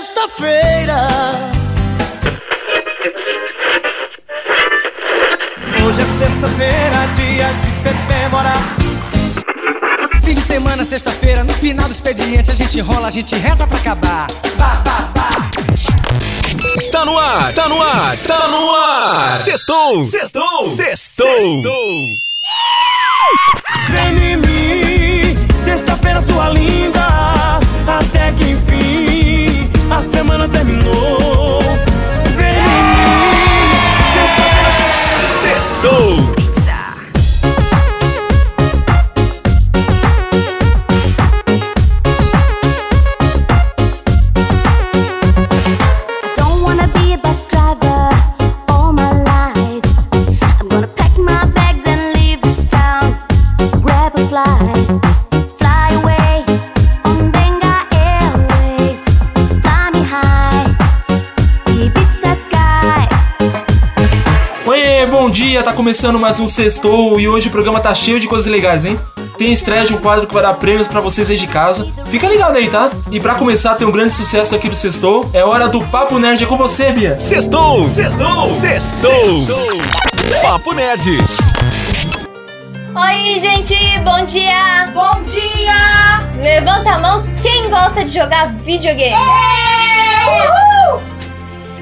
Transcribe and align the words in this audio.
sexta-feira. 0.00 1.08
Hoje 5.84 6.00
é 6.00 6.04
sexta-feira, 6.04 7.06
dia 7.16 7.48
de 7.52 7.70
comemorar. 7.82 8.76
Fim 10.22 10.34
de 10.34 10.40
semana, 10.40 10.84
sexta-feira, 10.84 11.42
no 11.42 11.52
final 11.52 11.86
do 11.86 11.92
expediente 11.92 12.48
a 12.48 12.54
gente 12.54 12.80
rola, 12.80 13.08
a 13.08 13.10
gente 13.10 13.34
reza 13.34 13.66
pra 13.66 13.76
acabar. 13.76 14.28
Bah, 14.56 14.80
bah, 14.84 15.08
bah. 15.14 15.30
Está 16.76 17.04
no 17.04 17.18
ar, 17.18 17.40
está 17.40 17.68
no 17.68 17.82
ar, 17.82 18.14
está 18.14 18.46
no 18.46 18.70
ar. 18.70 19.36
Sextou, 19.36 20.04
sextou, 20.04 20.64
sextou. 20.64 21.62
Vem 23.88 24.32
em 24.32 24.36
mim, 24.36 25.36
sexta-feira 25.64 26.20
sua 26.20 26.50
linda, 26.50 27.58
até 27.88 28.30
que 28.32 28.52
enfim 28.52 28.67
semana 30.18 30.48
terminou. 30.48 31.60
Vem 32.36 32.52
sexta-feira 34.14 35.28
Sextou. 35.28 36.17
Dia, 65.48 65.62
tá 65.62 65.72
começando 65.72 66.18
mais 66.18 66.38
um 66.38 66.46
Sextou 66.46 67.18
e 67.18 67.26
hoje 67.26 67.48
o 67.48 67.50
programa 67.50 67.80
tá 67.80 67.94
cheio 67.94 68.20
de 68.20 68.26
coisas 68.26 68.46
legais, 68.46 68.84
hein? 68.84 69.00
Tem 69.38 69.50
estreia 69.50 69.82
de 69.82 69.94
um 69.94 69.96
quadro 69.96 70.26
que 70.26 70.34
vai 70.34 70.42
dar 70.42 70.52
prêmios 70.52 70.86
pra 70.86 71.00
vocês 71.00 71.30
aí 71.30 71.38
de 71.38 71.46
casa. 71.46 71.90
Fica 72.04 72.28
ligado 72.28 72.54
aí, 72.54 72.68
tá? 72.68 72.90
E 73.10 73.18
pra 73.18 73.34
começar, 73.34 73.74
tem 73.74 73.88
um 73.88 73.90
grande 73.90 74.12
sucesso 74.12 74.54
aqui 74.54 74.68
do 74.68 74.76
Sextou. 74.76 75.30
É 75.32 75.42
hora 75.42 75.66
do 75.66 75.80
Papo 75.86 76.18
Nerd 76.18 76.44
é 76.44 76.46
com 76.46 76.58
você, 76.58 76.92
Bia. 76.92 77.18
Sextou, 77.18 77.88
sextou, 77.88 78.46
sextou. 78.46 79.10
Papo 80.42 80.74
Nerd. 80.74 81.16
Oi, 82.94 83.40
gente, 83.40 83.74
bom 84.00 84.26
dia! 84.26 84.92
Bom 84.92 85.22
dia! 85.22 86.42
Levanta 86.42 86.90
a 86.90 86.98
mão 86.98 87.24
quem 87.40 87.70
gosta 87.70 88.04
de 88.04 88.12
jogar 88.12 88.52
videogame. 88.52 89.14
Uhul! 90.26 91.00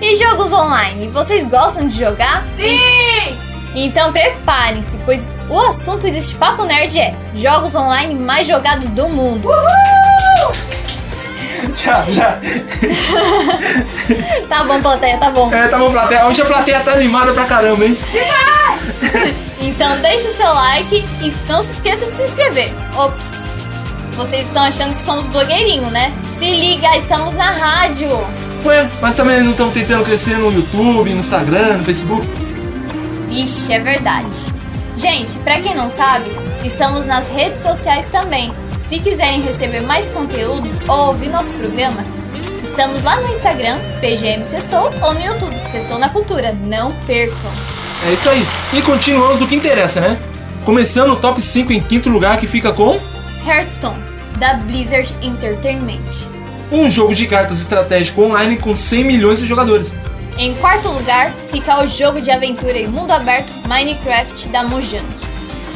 E 0.01 0.15
jogos 0.15 0.53
online, 0.53 1.09
vocês 1.09 1.45
gostam 1.49 1.89
de 1.89 1.99
jogar? 1.99 2.45
Sim! 2.55 3.06
Então 3.77 4.11
preparem-se, 4.11 4.97
pois 5.05 5.23
o 5.51 5.61
assunto 5.61 6.11
deste 6.11 6.35
Papo 6.37 6.65
Nerd 6.65 6.99
é 6.99 7.15
jogos 7.35 7.75
online 7.75 8.19
mais 8.19 8.49
jogados 8.49 8.89
do 8.89 9.07
mundo. 9.07 9.49
Uhul! 9.49 10.53
Já, 11.75 12.05
já. 12.09 12.39
Tá 14.49 14.65
bom, 14.65 14.81
plateia, 14.81 15.19
tá 15.19 15.31
bom. 15.31 15.53
É, 15.53 15.69
tá 15.69 15.79
bom, 15.79 15.91
plateia. 15.91 16.27
Hoje 16.27 16.41
a 16.41 16.45
plateia 16.45 16.81
tá 16.81 16.93
animada 16.93 17.33
pra 17.33 17.45
caramba, 17.45 17.85
hein? 17.85 17.99
Então 19.61 19.97
deixe 20.01 20.33
seu 20.35 20.53
like 20.53 21.05
e 21.21 21.35
não 21.49 21.63
se 21.63 21.73
esqueça 21.73 22.07
de 22.07 22.17
se 22.17 22.23
inscrever. 22.23 22.73
Ops, 22.97 23.25
vocês 24.15 24.47
estão 24.47 24.63
achando 24.63 24.95
que 24.95 25.05
somos 25.05 25.27
blogueirinho, 25.27 25.91
né? 25.91 26.13
Se 26.39 26.45
liga, 26.45 26.97
estamos 26.97 27.35
na 27.35 27.51
rádio. 27.51 28.09
Ué, 28.65 28.89
mas 29.01 29.17
também 29.17 29.43
não 29.43 29.51
estão 29.51 29.71
tentando 29.71 30.05
crescer 30.05 30.39
no 30.39 30.53
YouTube, 30.53 31.11
no 31.11 31.21
Instagram, 31.21 31.79
no 31.79 31.85
Facebook? 31.85 32.27
Vixe, 33.37 33.71
é 33.71 33.79
verdade. 33.79 34.35
Gente, 34.97 35.37
pra 35.41 35.61
quem 35.61 35.75
não 35.75 35.91
sabe, 35.91 36.31
estamos 36.65 37.05
nas 37.05 37.29
redes 37.29 37.61
sociais 37.61 38.09
também. 38.11 38.51
Se 38.89 38.99
quiserem 38.99 39.43
receber 39.43 39.83
mais 39.83 40.09
conteúdos 40.09 40.73
ou 40.89 41.09
ouvir 41.09 41.29
nosso 41.29 41.51
programa, 41.51 42.03
estamos 42.65 43.03
lá 43.03 43.21
no 43.21 43.29
Instagram, 43.29 43.79
PGM 44.01 44.47
Sextou, 44.47 44.91
ou 45.03 45.13
no 45.13 45.21
YouTube, 45.21 45.55
Sextou 45.71 45.99
na 45.99 46.09
Cultura. 46.09 46.57
Não 46.67 46.91
percam! 47.07 47.53
É 48.09 48.15
isso 48.15 48.31
aí. 48.31 48.43
E 48.73 48.81
continuamos 48.81 49.41
do 49.41 49.47
que 49.47 49.55
interessa, 49.55 50.01
né? 50.01 50.19
Começando 50.65 51.11
o 51.11 51.17
top 51.17 51.43
5 51.43 51.75
em 51.75 51.81
quinto 51.83 52.09
lugar 52.09 52.39
que 52.39 52.47
fica 52.47 52.73
com 52.73 52.99
Hearthstone, 53.47 54.03
da 54.39 54.55
Blizzard 54.55 55.15
Entertainment. 55.21 56.31
um 56.73 56.91
jogo 56.91 57.15
de 57.15 57.27
cartas 57.27 57.59
estratégico 57.61 58.23
online 58.23 58.57
com 58.57 58.75
100 58.75 59.05
milhões 59.05 59.41
de 59.41 59.47
jogadores. 59.47 59.95
Em 60.39 60.55
quarto 60.55 60.89
lugar, 60.91 61.33
fica 61.51 61.83
o 61.83 61.87
jogo 61.87 62.21
de 62.21 62.31
aventura 62.31 62.77
em 62.79 62.87
mundo 62.87 63.11
aberto 63.11 63.51
Minecraft 63.67 64.49
da 64.49 64.63
Mojang. 64.65 65.07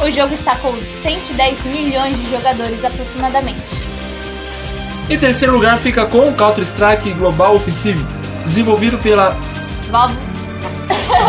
O 0.05 0.11
jogo 0.11 0.35
está 0.35 0.55
com 0.57 0.75
110 1.03 1.65
milhões 1.65 2.17
de 2.19 2.31
jogadores 2.31 2.85
aproximadamente. 2.85 3.87
Em 5.09 5.19
terceiro 5.19 5.55
lugar 5.55 5.79
fica 5.79 6.05
com 6.05 6.33
Counter-Strike 6.35 7.11
Global 7.13 7.57
Offensive, 7.57 8.05
desenvolvido 8.45 8.99
pela. 8.99 9.37
Valve, 9.91 10.15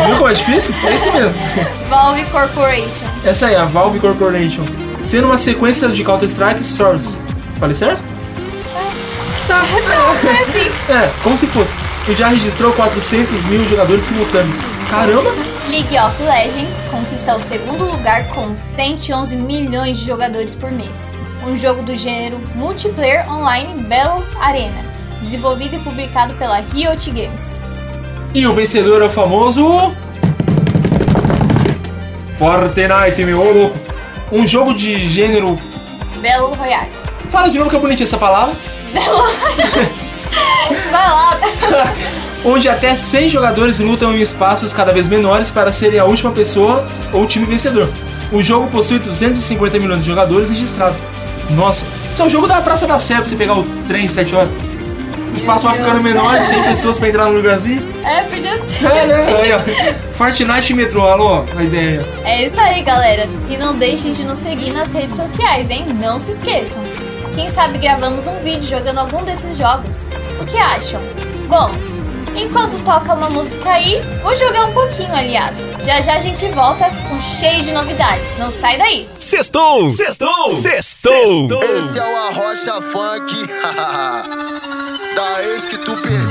Viu 0.05 0.15
como 0.17 0.27
é 0.27 0.33
difícil? 0.33 0.75
É 0.85 0.93
isso 0.93 1.11
mesmo. 1.11 1.33
Valve 1.87 2.25
Corporation. 2.25 3.05
Essa 3.23 3.47
aí, 3.47 3.55
a 3.55 3.65
Valve 3.65 3.99
Corporation. 3.99 4.65
Sendo 5.05 5.27
uma 5.27 5.37
sequência 5.37 5.87
de 5.89 6.03
Counter-Strike 6.03 6.63
Source. 6.63 7.17
Falei 7.59 7.75
certo? 7.75 8.03
Tá. 9.47 9.61
É 10.23 10.43
assim. 10.43 10.71
É, 10.89 11.11
como 11.23 11.35
se 11.35 11.47
fosse. 11.47 11.73
E 12.07 12.15
já 12.15 12.29
registrou 12.29 12.73
400 12.73 13.45
mil 13.45 13.67
jogadores 13.67 14.05
simultâneos. 14.05 14.57
Caramba! 14.89 15.29
League 15.69 15.97
of 15.99 16.21
Legends 16.23 16.77
conquista 16.89 17.37
o 17.37 17.41
segundo 17.41 17.85
lugar 17.85 18.27
com 18.29 18.57
111 18.57 19.35
milhões 19.35 19.99
de 19.99 20.05
jogadores 20.05 20.55
por 20.55 20.71
mês. 20.71 21.07
Um 21.47 21.55
jogo 21.55 21.81
do 21.83 21.95
gênero 21.95 22.39
multiplayer 22.55 23.29
online 23.31 23.83
Battle 23.83 24.23
Arena, 24.39 24.83
desenvolvido 25.21 25.75
e 25.75 25.79
publicado 25.79 26.33
pela 26.33 26.57
Riot 26.59 27.09
Games. 27.11 27.61
E 28.33 28.47
o 28.47 28.53
vencedor 28.53 29.01
é 29.01 29.05
o 29.05 29.09
famoso. 29.09 29.95
Fortnite, 32.33 33.23
meu 33.23 33.53
louco. 33.53 33.79
Um 34.31 34.47
jogo 34.47 34.73
de 34.73 35.07
gênero. 35.07 35.57
Battle 36.21 36.53
Royale. 36.57 36.89
Fala 37.29 37.47
de 37.47 37.57
novo 37.59 37.69
que 37.69 37.75
é 37.75 37.79
bonitinha 37.79 38.05
essa 38.05 38.17
palavra. 38.17 38.55
Vai 40.91 41.09
lá! 41.09 41.39
onde 42.43 42.67
até 42.67 42.93
100 42.95 43.29
jogadores 43.29 43.79
lutam 43.79 44.13
em 44.13 44.21
espaços 44.21 44.73
cada 44.73 44.91
vez 44.91 45.07
menores 45.07 45.49
para 45.49 45.71
serem 45.71 45.99
a 45.99 46.05
última 46.05 46.31
pessoa 46.31 46.85
ou 47.13 47.25
time 47.25 47.45
vencedor. 47.45 47.89
O 48.31 48.41
jogo 48.41 48.67
possui 48.67 48.99
250 48.99 49.79
milhões 49.79 50.01
de 50.01 50.07
jogadores 50.07 50.49
registrados. 50.49 50.97
Nossa, 51.51 51.85
isso 52.09 52.21
é 52.21 52.25
o 52.25 52.29
jogo 52.29 52.47
da 52.47 52.61
Praça 52.61 52.87
da 52.87 52.97
Sé 52.97 53.15
pra 53.15 53.25
você 53.25 53.35
pegar 53.35 53.57
o 53.57 53.63
trem 53.87 54.05
em 54.05 54.09
7 54.09 54.35
horas. 54.35 54.53
O 55.31 55.33
espaço 55.33 55.65
vai 55.65 55.77
ficando 55.77 56.03
menor, 56.03 56.41
100 56.41 56.63
pessoas 56.63 56.99
pra 56.99 57.07
entrar 57.07 57.25
no 57.25 57.33
lugarzinho. 57.33 57.87
É, 58.03 58.23
podia 58.23 58.57
ser. 58.67 58.85
É, 58.91 59.07
né? 59.07 59.41
Aí, 59.41 59.53
ó. 59.53 60.13
Fortnite 60.15 60.73
e 60.73 60.75
metrô, 60.75 61.07
alô, 61.07 61.45
a 61.55 61.63
ideia. 61.63 62.05
É 62.25 62.45
isso 62.45 62.59
aí, 62.59 62.83
galera. 62.83 63.29
E 63.49 63.57
não 63.57 63.77
deixem 63.77 64.11
de 64.11 64.25
nos 64.25 64.39
seguir 64.39 64.71
nas 64.71 64.89
redes 64.89 65.15
sociais, 65.15 65.69
hein? 65.69 65.85
Não 66.01 66.19
se 66.19 66.31
esqueçam. 66.31 66.81
Quem 67.33 67.49
sabe 67.49 67.77
gravamos 67.77 68.27
um 68.27 68.39
vídeo 68.39 68.63
jogando 68.63 68.99
algum 68.99 69.23
desses 69.23 69.57
jogos. 69.57 70.09
O 70.41 70.45
que 70.45 70.57
acham? 70.57 70.99
Bom, 71.47 71.69
enquanto 72.35 72.83
toca 72.83 73.13
uma 73.13 73.29
música 73.29 73.73
aí, 73.73 74.01
vou 74.23 74.35
jogar 74.35 74.65
um 74.65 74.73
pouquinho, 74.73 75.13
aliás. 75.13 75.55
Já 75.85 76.01
já 76.01 76.15
a 76.15 76.19
gente 76.19 76.47
volta 76.47 76.85
com 77.07 77.21
cheio 77.21 77.61
de 77.61 77.71
novidades. 77.71 78.35
Não 78.39 78.51
sai 78.51 78.75
daí. 78.75 79.07
Sextou, 79.19 79.87
sextou, 79.87 80.49
sextou. 80.49 81.61
Esse 81.61 81.99
é 81.99 82.03
o 82.03 82.17
Arrocha 82.27 82.81
Funk 82.81 83.31
Da 85.15 85.43
ex 85.43 85.65
que 85.65 85.77
tu 85.77 85.95
perdeu 85.97 86.30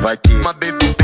Vai 0.00 0.16
ter. 0.16 0.34
Uma 0.40 0.52
bebê, 0.52 0.94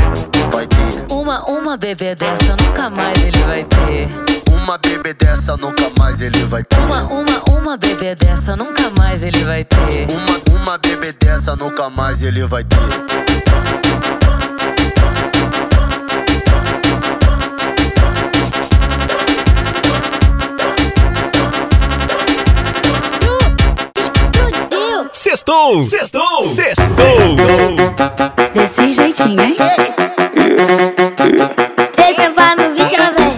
vai 0.51 0.67
ter. 0.67 1.13
Uma, 1.13 1.43
uma 1.49 1.77
bebê 1.77 2.15
dessa 2.15 2.55
nunca 2.55 2.89
mais 2.89 3.17
ele 3.23 3.43
vai 3.43 3.63
ter. 3.63 4.09
Uma 4.51 4.77
bebê 4.77 5.13
dessa 5.13 5.57
nunca 5.57 5.91
mais 5.99 6.21
ele 6.21 6.43
vai 6.45 6.63
ter. 6.63 6.77
Uma, 6.77 7.03
uma, 7.03 7.43
uma 7.59 7.77
bebê 7.77 8.15
dessa 8.15 8.55
nunca 8.55 8.89
mais 8.97 9.23
ele 9.23 9.43
vai 9.43 9.63
ter. 9.63 10.07
Uma, 10.11 10.61
uma 10.61 10.77
bebê 10.77 11.11
dessa 11.13 11.55
nunca 11.55 11.89
mais 11.89 12.21
ele 12.21 12.45
vai 12.45 12.63
ter. 12.63 13.82
Sextou! 25.23 25.81
Sextou! 25.81 26.43
Sextou! 26.43 27.07
Desse 28.53 28.91
jeitinho, 28.91 29.41
hein? 29.41 29.55
Deixa 31.95 32.23
eu 32.23 32.33
falar 32.33 32.57
no 32.57 32.75
vídeo, 32.75 32.93
ela 32.93 33.13
vem. 33.17 33.33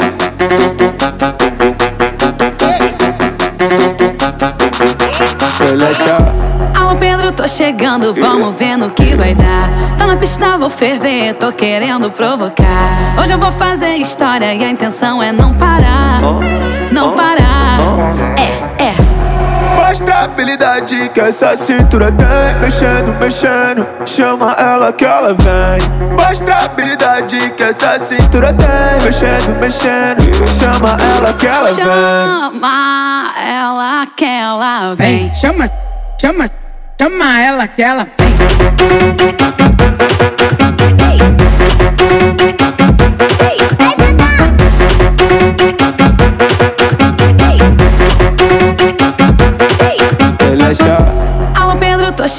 Alô 6.75 6.95
Pedro, 6.95 7.31
tô 7.31 7.47
chegando, 7.47 8.15
vamos 8.15 8.55
ver 8.55 8.77
no 8.77 8.89
que 8.89 9.15
vai 9.15 9.35
dar. 9.35 9.95
Tá 9.95 10.07
na 10.07 10.17
pista, 10.17 10.57
vou 10.57 10.71
ferver, 10.71 11.35
tô 11.35 11.51
querendo 11.51 12.09
provocar. 12.09 13.15
Hoje 13.21 13.31
eu 13.31 13.37
vou 13.37 13.51
fazer 13.51 13.93
história 13.97 14.55
e 14.55 14.63
a 14.63 14.71
intenção 14.71 15.21
é 15.21 15.31
não 15.31 15.53
parar. 15.53 16.19
Não 16.91 17.11
parar. 17.15 18.34
Habilidade 20.25 21.09
que 21.09 21.19
essa 21.19 21.55
cintura 21.55 22.11
tem 22.11 22.59
Mexendo, 22.61 23.15
mexendo, 23.19 23.87
chama 24.05 24.51
ela 24.53 24.91
que 24.91 25.05
ela 25.05 25.33
vem 25.33 25.79
Mostra 26.11 26.55
a 26.55 26.65
habilidade 26.65 27.51
que 27.51 27.63
essa 27.63 27.97
cintura 27.99 28.53
tem 28.53 29.01
Mexendo, 29.03 29.55
mexendo, 29.59 30.21
chama 30.59 30.97
ela 31.15 31.33
que 31.33 31.47
ela 31.47 31.71
vem 31.71 31.75
Chama 31.85 33.33
ela 33.47 34.07
que 34.15 34.25
ela 34.25 34.95
vem. 34.95 35.33
chama, 35.35 35.69
chama, 36.19 36.49
chama 36.99 37.39
ela 37.41 37.67
que 37.67 37.83
ela 37.83 38.07
vem. 38.17 39.74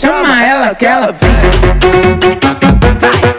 chama 0.00 0.44
ela 0.44 0.74
que 0.76 0.86
ela 0.86 1.12
vem. 1.12 1.28
Vai, 3.00 3.37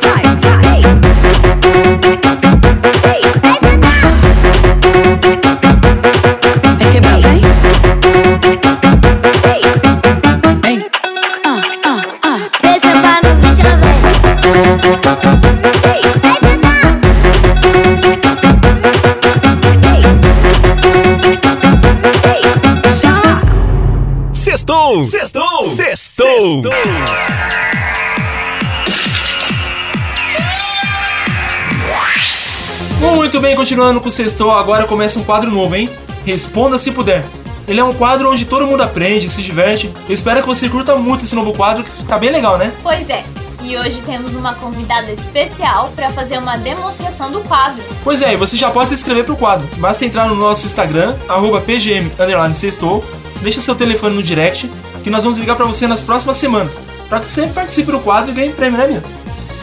continuando 33.70 34.02
com 34.02 34.10
o 34.10 34.12
Sextou, 34.12 34.50
agora 34.50 34.88
começa 34.88 35.20
um 35.20 35.24
quadro 35.24 35.52
novo, 35.52 35.76
hein? 35.76 35.88
Responda 36.26 36.80
se 36.80 36.90
puder. 36.90 37.24
Ele 37.68 37.80
é 37.80 37.84
um 37.84 37.94
quadro 37.94 38.32
onde 38.32 38.44
todo 38.44 38.66
mundo 38.66 38.82
aprende, 38.82 39.30
se 39.30 39.44
diverte. 39.44 39.94
Eu 40.08 40.16
espero 40.16 40.42
que 40.42 40.48
você 40.48 40.68
curta 40.68 40.96
muito 40.96 41.24
esse 41.24 41.36
novo 41.36 41.54
quadro, 41.54 41.84
que 41.84 42.04
tá 42.06 42.18
bem 42.18 42.32
legal, 42.32 42.58
né? 42.58 42.74
Pois 42.82 43.08
é, 43.08 43.24
e 43.62 43.78
hoje 43.78 44.02
temos 44.08 44.34
uma 44.34 44.56
convidada 44.56 45.12
especial 45.12 45.90
para 45.96 46.10
fazer 46.10 46.40
uma 46.40 46.58
demonstração 46.58 47.30
do 47.30 47.42
quadro. 47.42 47.84
Pois 48.04 48.24
é, 48.24 48.34
e 48.34 48.36
você 48.36 48.58
já 48.58 48.72
pode 48.72 48.88
se 48.88 48.96
inscrever 48.96 49.24
pro 49.24 49.38
quadro. 49.38 49.70
Basta 49.78 50.04
entrar 50.04 50.28
no 50.28 50.34
nosso 50.34 50.66
Instagram, 50.66 51.16
arroba 51.28 51.62
pgm, 51.62 52.10
underline 52.20 52.56
sextou, 52.56 53.06
deixa 53.44 53.62
seu 53.62 53.76
telefone 53.76 54.16
no 54.16 54.24
direct, 54.24 54.68
que 55.04 55.12
nós 55.12 55.24
vamos 55.24 55.38
ligar 55.38 55.56
pra 55.56 55.68
você 55.68 55.86
nas 55.86 56.02
próximas 56.02 56.38
semanas. 56.38 56.80
Pra 57.08 57.20
que 57.20 57.30
você 57.30 57.46
participe 57.46 57.92
do 57.92 58.00
quadro 58.00 58.32
e 58.32 58.34
ganhe 58.34 58.52
prêmio, 58.52 58.80
né, 58.80 58.88
minha? 58.88 59.04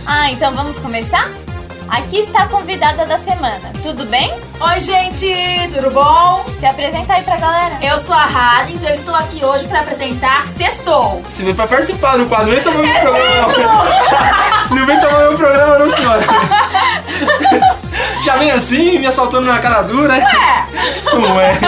Ah, 0.07 0.31
então 0.31 0.55
vamos 0.55 0.79
começar? 0.79 1.29
Aqui 1.89 2.19
está 2.19 2.43
a 2.43 2.49
convidada 2.49 3.07
da 3.07 3.17
semana, 3.19 3.61
tudo 3.83 4.05
bem? 4.07 4.35
Oi, 4.61 4.81
gente, 4.81 5.29
tudo 5.73 5.91
bom? 5.93 6.45
Se 6.59 6.67
apresenta 6.67 7.15
aí 7.15 7.23
pra 7.23 7.37
galera. 7.37 7.79
Eu 7.81 7.99
sou 7.99 8.15
a 8.15 8.25
Halins, 8.25 8.83
eu 8.83 8.95
estou 8.95 9.15
aqui 9.15 9.45
hoje 9.45 9.67
para 9.67 9.81
apresentar 9.81 10.47
Sextou. 10.49 11.23
Se 11.31 11.45
vem 11.45 11.55
pra 11.55 11.67
participar 11.67 12.17
do 12.17 12.27
quadro, 12.27 12.53
vem 12.53 12.63
tomar 12.63 12.83
meu 12.83 13.01
programa. 13.01 13.53
Não 14.71 14.87
vem 14.87 15.01
tomar 15.01 15.19
meu 15.21 15.37
programa, 15.37 15.79
não, 15.79 15.89
senhora. 15.89 16.23
Já 18.25 18.37
vem 18.37 18.51
assim, 18.51 18.99
me 18.99 19.07
assaltando 19.07 19.47
na 19.47 19.59
cara 19.61 19.83
dura. 19.83 20.15
Ué! 20.15 20.67
Não 21.15 21.41
é. 21.41 21.59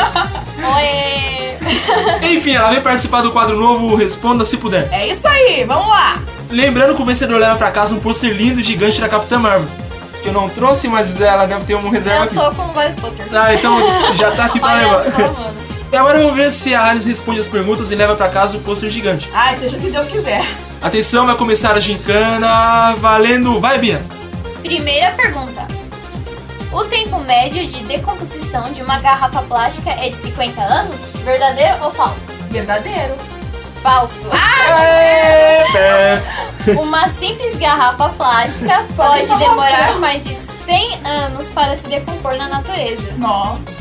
Oi! 0.75 2.29
Enfim, 2.29 2.57
ela 2.57 2.71
vem 2.71 2.81
participar 2.81 3.23
do 3.23 3.31
quadro 3.31 3.57
novo 3.57 3.95
Responda 3.95 4.45
Se 4.45 4.57
Puder. 4.57 4.89
É 4.93 5.07
isso 5.07 5.27
aí, 5.29 5.65
vamos 5.65 5.89
lá. 5.89 6.19
Lembrando 6.51 6.97
que 6.97 7.03
o 7.03 7.05
vencedor 7.05 7.39
leva 7.39 7.57
pra 7.57 7.71
casa 7.71 7.95
um 7.95 8.01
pôster 8.01 8.33
lindo 8.33 8.61
e 8.61 8.65
gigante 8.65 9.01
da 9.01 9.09
Capitã 9.09 9.39
Marvel. 9.39 9.69
Que 10.29 10.35
eu 10.37 10.41
não 10.43 10.49
trouxe, 10.49 10.89
mas 10.89 11.19
ela 11.21 11.47
deve 11.47 11.65
ter 11.65 11.75
um 11.75 11.89
reserva 11.89 12.19
Eu 12.19 12.23
aqui. 12.25 12.35
tô 12.35 12.51
com 12.63 12.73
vários 12.75 12.97
posters. 12.97 13.35
Ah, 13.35 13.55
então 13.55 13.79
já 14.15 14.31
tá 14.31 14.45
aqui 14.45 14.61
pra 14.61 14.75
levar. 14.75 15.05
só. 15.11 15.51
E 15.91 15.97
agora 15.97 16.19
vamos 16.19 16.37
ver 16.37 16.53
se 16.53 16.75
a 16.75 16.85
Alice 16.85 17.09
responde 17.09 17.41
as 17.41 17.47
perguntas 17.47 17.91
e 17.91 17.95
leva 17.95 18.15
pra 18.15 18.29
casa 18.29 18.59
o 18.59 18.61
pôster 18.61 18.91
gigante. 18.91 19.27
Ai, 19.33 19.57
seja 19.57 19.79
o 19.79 19.81
que 19.81 19.89
Deus 19.91 20.07
quiser. 20.09 20.45
Atenção, 20.83 21.25
vai 21.25 21.35
começar 21.35 21.73
a 21.75 21.81
gincana 21.81 22.95
valendo. 22.99 23.59
Vai, 23.59 23.79
Bia! 23.79 24.03
Primeira 24.63 25.13
pergunta. 25.13 25.67
O 26.71 26.85
tempo 26.85 27.19
médio 27.21 27.67
de 27.67 27.83
decomposição 27.85 28.71
de 28.73 28.83
uma 28.83 28.99
garrafa 28.99 29.41
plástica 29.43 29.89
é 29.91 30.11
de 30.11 30.17
50 30.17 30.61
anos? 30.61 30.97
Verdadeiro 31.25 31.77
ou 31.83 31.91
falso? 31.91 32.27
Verdadeiro. 32.51 33.15
Falso. 33.83 34.29
É. 34.33 36.23
Uma 36.79 37.09
simples 37.11 37.59
garrafa 37.59 38.09
plástica 38.11 38.85
pode 38.97 39.27
demorar 39.27 39.99
mais 39.99 40.25
de 40.25 40.37
100 40.65 41.01
anos 41.05 41.49
para 41.49 41.77
se 41.77 41.87
decompor 41.87 42.37
na 42.37 42.49
natureza. 42.49 43.03
Nossa. 43.17 43.79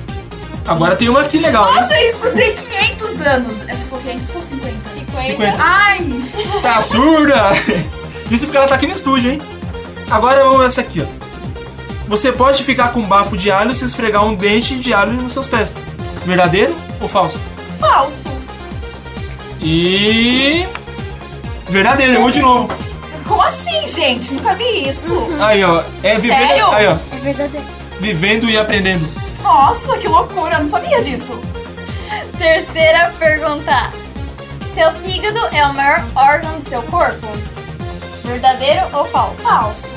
Agora 0.68 0.96
tem 0.98 1.08
uma 1.08 1.22
aqui 1.22 1.40
legal? 1.40 1.64
Nossa, 1.64 2.00
isso 2.02 2.30
tem 2.36 2.54
500 2.54 3.22
anos. 3.22 3.56
Se 3.56 3.88
for 3.88 4.00
500, 4.02 4.22
se 4.22 4.32
for 4.34 4.42
50. 4.44 5.22
50. 5.22 5.58
Ai. 5.60 6.24
Tá 6.62 6.82
surda? 6.82 7.52
Isso 8.30 8.46
porque 8.46 8.58
ela 8.58 8.68
tá 8.68 8.76
aqui 8.76 8.86
no 8.86 8.94
estúdio, 8.94 9.32
hein? 9.32 9.42
Agora 10.12 10.44
vamos 10.44 10.66
essa 10.66 10.82
aqui, 10.82 11.02
ó. 11.02 11.28
Você 12.08 12.32
pode 12.32 12.64
ficar 12.64 12.92
com 12.92 13.02
bafo 13.02 13.38
de 13.38 13.50
alho 13.50 13.74
se 13.74 13.86
esfregar 13.86 14.24
um 14.26 14.36
dente 14.36 14.78
de 14.78 14.94
alho 14.94 15.14
nos 15.14 15.34
seus 15.34 15.48
pés. 15.48 15.76
Verdadeiro 16.26 16.76
ou 17.02 17.08
falso? 17.08 17.40
Falso. 17.80 18.37
E. 19.62 20.68
Verdadeiro, 21.70 22.14
errou 22.14 22.32
de 22.32 22.40
novo. 22.42 22.70
Como 23.28 23.42
assim, 23.42 23.86
gente? 23.88 24.34
Nunca 24.34 24.54
vi 24.56 24.88
isso. 24.90 25.14
Aí, 25.42 25.64
ó. 25.64 25.84
É 26.04 26.18
vivendo. 26.18 26.48
Sério? 26.48 26.68
Aí, 26.72 26.88
ó. 26.88 26.92
É 26.94 27.20
verdadeiro. 27.22 27.66
Vivendo 28.00 28.50
e 28.50 28.58
aprendendo. 28.58 29.08
Nossa, 29.42 29.98
que 29.98 30.08
loucura. 30.08 30.60
Não 30.60 30.70
sabia 30.70 31.02
disso. 31.04 31.40
Terceira 32.38 33.14
pergunta. 33.20 33.92
Seu 34.74 34.92
fígado 34.94 35.40
é 35.54 35.66
o 35.66 35.74
maior 35.74 36.06
órgão 36.16 36.60
do 36.60 36.64
seu 36.64 36.82
corpo? 36.84 37.28
Verdadeiro 38.24 38.84
ou 38.94 39.04
falso? 39.06 39.36
Falso. 39.42 39.88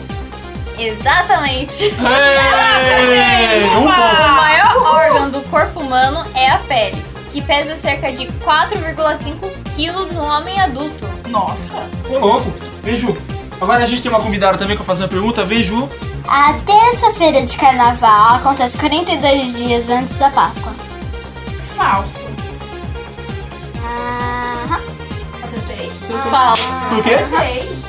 Exatamente. 0.79 1.85
Ei, 1.85 1.93
um 3.64 3.79
O 3.79 3.83
ponto. 3.83 4.33
maior 4.35 4.83
órgão 4.95 5.31
do 5.31 5.40
corpo 5.50 5.81
humano 5.81 6.25
é 6.35 6.49
a 6.50 6.59
pele, 6.61 6.97
que 7.33 7.41
pesa 7.43 7.77
cerca 7.77 8.13
de 8.13 8.27
4,5 8.27 9.75
quilos 9.75 10.11
no 10.11 10.23
homem 10.23 10.59
adulto. 10.61 11.07
Nossa. 11.29 11.89
Ô, 12.09 12.19
louco. 12.19 12.53
Vem, 12.83 12.97
Ju. 12.97 13.17
Agora 13.61 13.85
a 13.85 13.87
gente 13.87 14.03
tem 14.03 14.11
uma 14.11 14.21
convidada 14.21 14.59
também 14.59 14.77
que 14.77 14.83
eu 14.83 14.87
fazer 14.87 15.05
uma 15.05 15.09
pergunta. 15.09 15.45
Vem, 15.45 15.63
Ju. 15.63 15.89
A 16.27 16.55
terça-feira 16.55 17.43
de 17.43 17.57
carnaval 17.57 18.37
acontece 18.37 18.79
42 18.79 19.57
dias 19.57 19.89
antes 19.89 20.17
da 20.17 20.31
Páscoa. 20.31 20.73
Falso. 21.77 22.27
Aham. 23.85 24.81
Acertei. 25.43 25.91
Falso. 26.31 26.71
Por 26.89 27.03
quê? 27.03 27.15
Acertei. 27.15 27.81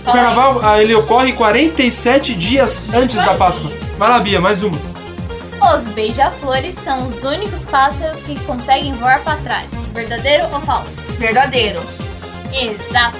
O 0.00 0.04
carnaval, 0.04 0.60
ah, 0.64 0.82
ele 0.82 0.94
ocorre 0.94 1.32
47 1.32 2.34
dias 2.34 2.82
antes 2.92 3.16
da 3.16 3.34
Páscoa. 3.34 3.70
Vai 3.96 4.08
lá, 4.08 4.18
Bia, 4.18 4.40
mais 4.40 4.62
uma. 4.62 4.91
Os 5.74 5.86
beija-flores 5.94 6.74
são 6.78 7.08
os 7.08 7.24
únicos 7.24 7.64
pássaros 7.64 8.20
que 8.22 8.38
conseguem 8.40 8.92
voar 8.92 9.20
para 9.20 9.36
trás. 9.38 9.70
Verdadeiro 9.94 10.44
ou 10.52 10.60
falso? 10.60 11.00
Verdadeiro. 11.18 11.80
Exato. 12.52 13.16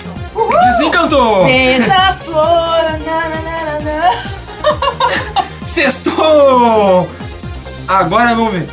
Desencantou! 0.61 1.47
Beija-flor. 1.47 2.83
nananana. 3.07 4.25
Sextou! 5.65 7.09
Agora 7.89 8.35
vamos 8.35 8.53
ver. 8.53 8.69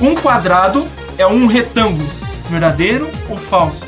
Um 0.00 0.16
quadrado 0.16 0.88
é 1.16 1.24
um 1.24 1.46
retângulo. 1.46 2.08
Verdadeiro 2.50 3.08
ou 3.28 3.38
falso? 3.38 3.86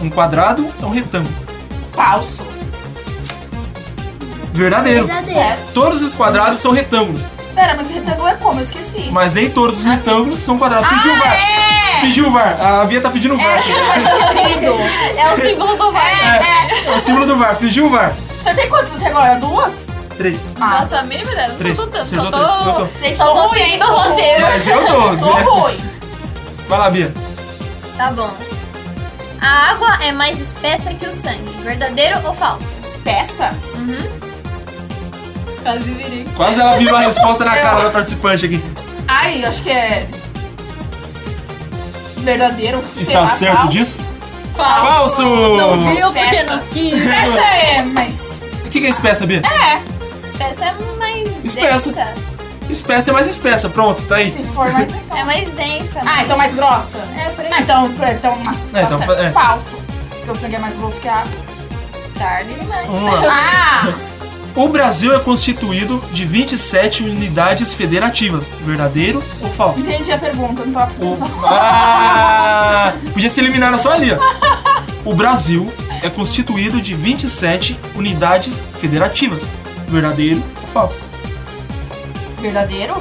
Um 0.00 0.10
quadrado 0.10 0.68
é 0.82 0.86
um 0.86 0.90
retângulo. 0.90 1.34
Falso. 1.92 2.42
Verdadeiro. 4.52 5.06
Verdadeiro. 5.06 5.56
Todos 5.72 6.02
os 6.02 6.16
quadrados 6.16 6.60
são 6.60 6.72
retângulos, 6.72 7.26
Pera, 7.60 7.74
mas 7.76 7.90
retângulo 7.90 8.26
é 8.26 8.34
como? 8.36 8.58
Eu 8.58 8.62
esqueci. 8.62 9.10
mas 9.12 9.34
nem 9.34 9.50
todos 9.50 9.80
os 9.80 9.84
retângulos 9.84 10.38
são 10.38 10.56
quadrados. 10.56 10.88
Pediu 10.88 11.12
o 11.12 11.16
VAR. 11.18 11.34
é! 11.36 12.00
Pediu 12.00 12.26
o 12.26 12.30
VAR. 12.30 12.58
A 12.58 12.84
Bia 12.86 13.00
tá 13.02 13.10
pedindo 13.10 13.34
o 13.34 13.36
VAR. 13.36 13.58
É 15.18 15.30
o 15.30 15.36
símbolo 15.36 15.76
do 15.76 15.92
VAR. 15.92 16.08
É, 16.08 16.88
é 16.88 16.92
o 16.96 16.98
símbolo 16.98 17.26
do 17.26 17.36
VAR. 17.36 17.56
Pediu 17.56 17.84
o 17.84 17.90
VAR. 17.90 18.14
Acertei 18.40 18.66
quantas 18.68 18.94
até 18.94 19.08
agora? 19.08 19.34
Duas? 19.36 19.88
Três. 20.16 20.42
Nossa, 20.58 21.00
a 21.00 21.02
mínima 21.02 21.32
ideia. 21.32 21.48
Não 21.48 21.56
Três. 21.56 21.78
tô 21.78 21.84
contando. 21.84 22.06
Só 22.06 22.14
três. 22.16 22.24
Eu 22.24 22.30
tô. 22.32 22.86
tô, 22.86 23.14
só 23.14 23.42
tô 23.48 23.54
seguindo 23.54 23.84
o 23.84 23.94
roteiro. 23.94 24.40
Mas 24.40 24.66
eu 24.68 24.86
tô. 24.86 25.16
Tô 25.18 25.32
ruim. 25.50 25.80
Vai 26.66 26.78
lá, 26.78 26.88
Bia. 26.90 27.12
Tá 27.98 28.10
bom. 28.12 28.30
A 29.42 29.70
água 29.72 29.98
é 30.02 30.12
mais 30.12 30.40
espessa 30.40 30.94
que 30.94 31.04
o 31.04 31.12
sangue. 31.12 31.44
Verdadeiro 31.62 32.16
ou 32.24 32.34
falso? 32.34 32.66
Espessa? 32.82 33.50
Uhum. 33.74 34.29
Quase 35.62 35.80
virei. 35.80 36.26
Quase 36.36 36.60
ela 36.60 36.76
viu 36.78 36.94
a 36.96 37.00
resposta 37.00 37.44
na 37.44 37.56
cara 37.56 37.84
da 37.84 37.90
participante 37.90 38.46
aqui. 38.46 38.62
Ai, 39.08 39.44
acho 39.44 39.62
que 39.62 39.70
é. 39.70 40.06
Verdadeiro. 42.18 42.82
Está 42.96 43.20
lá, 43.20 43.28
certo 43.28 43.56
falso. 43.56 43.72
disso? 43.72 44.00
Falso. 44.56 44.86
Falso! 44.86 45.22
Não 45.56 45.80
viu 45.94 46.06
porque 46.12 46.18
Espessa. 46.20 46.56
não 46.56 46.58
quis. 46.66 46.92
Espessa 46.94 47.40
é, 47.40 47.82
mas. 47.82 48.14
O 48.66 48.68
que 48.70 48.80
que 48.80 48.86
é 48.86 48.90
espessa, 48.90 49.26
Bia? 49.26 49.42
É. 49.44 50.26
Espessa 50.26 50.64
é 50.66 50.74
mais 50.98 51.44
Espessa. 51.44 51.92
densa. 51.92 52.14
Espessa 52.68 53.10
é 53.10 53.14
mais 53.14 53.26
espessa. 53.26 53.68
Pronto, 53.70 54.02
tá 54.02 54.16
aí. 54.16 54.32
Se 54.32 54.42
for 54.44 54.70
mais 54.70 54.88
então. 54.94 55.16
É 55.16 55.24
mais 55.24 55.48
densa. 55.50 56.00
Ah, 56.06 56.22
então 56.22 56.36
mais 56.36 56.54
grossa. 56.54 56.98
É, 57.16 57.30
por 57.30 57.44
aí. 57.44 57.52
Ah, 57.52 57.60
então, 57.62 57.86
então, 57.86 58.38
É, 58.74 58.82
então, 58.82 59.00
tá 59.00 59.22
é. 59.22 59.30
Falso. 59.32 59.64
Porque 60.10 60.30
o 60.30 60.34
sangue 60.36 60.56
é 60.56 60.58
mais 60.58 60.76
grosso 60.76 61.00
que 61.00 61.08
a 61.08 61.16
água. 61.16 61.32
Tarde 62.18 62.52
demais. 62.54 62.86
Vamos 62.86 63.22
lá. 63.22 63.34
Ah! 63.34 63.88
O 64.54 64.68
Brasil 64.68 65.14
é 65.14 65.18
constituído 65.20 66.02
de 66.12 66.24
27 66.24 67.04
unidades 67.04 67.72
federativas. 67.72 68.50
Verdadeiro 68.64 69.22
ou 69.42 69.48
falso? 69.50 69.80
Entendi 69.80 70.12
a 70.12 70.18
pergunta, 70.18 70.64
não 70.64 70.72
tava 70.72 70.90
atenção. 70.90 71.30
Ah, 71.44 72.92
podia 73.12 73.30
ser 73.30 73.42
eliminada 73.42 73.78
só 73.78 73.92
ali, 73.92 74.10
ó. 74.12 74.18
O 75.04 75.14
Brasil 75.14 75.70
é 76.02 76.10
constituído 76.10 76.80
de 76.80 76.94
27 76.94 77.78
unidades 77.94 78.62
federativas. 78.80 79.50
Verdadeiro 79.88 80.42
ou 80.60 80.68
falso? 80.68 80.98
Verdadeiro? 82.40 82.94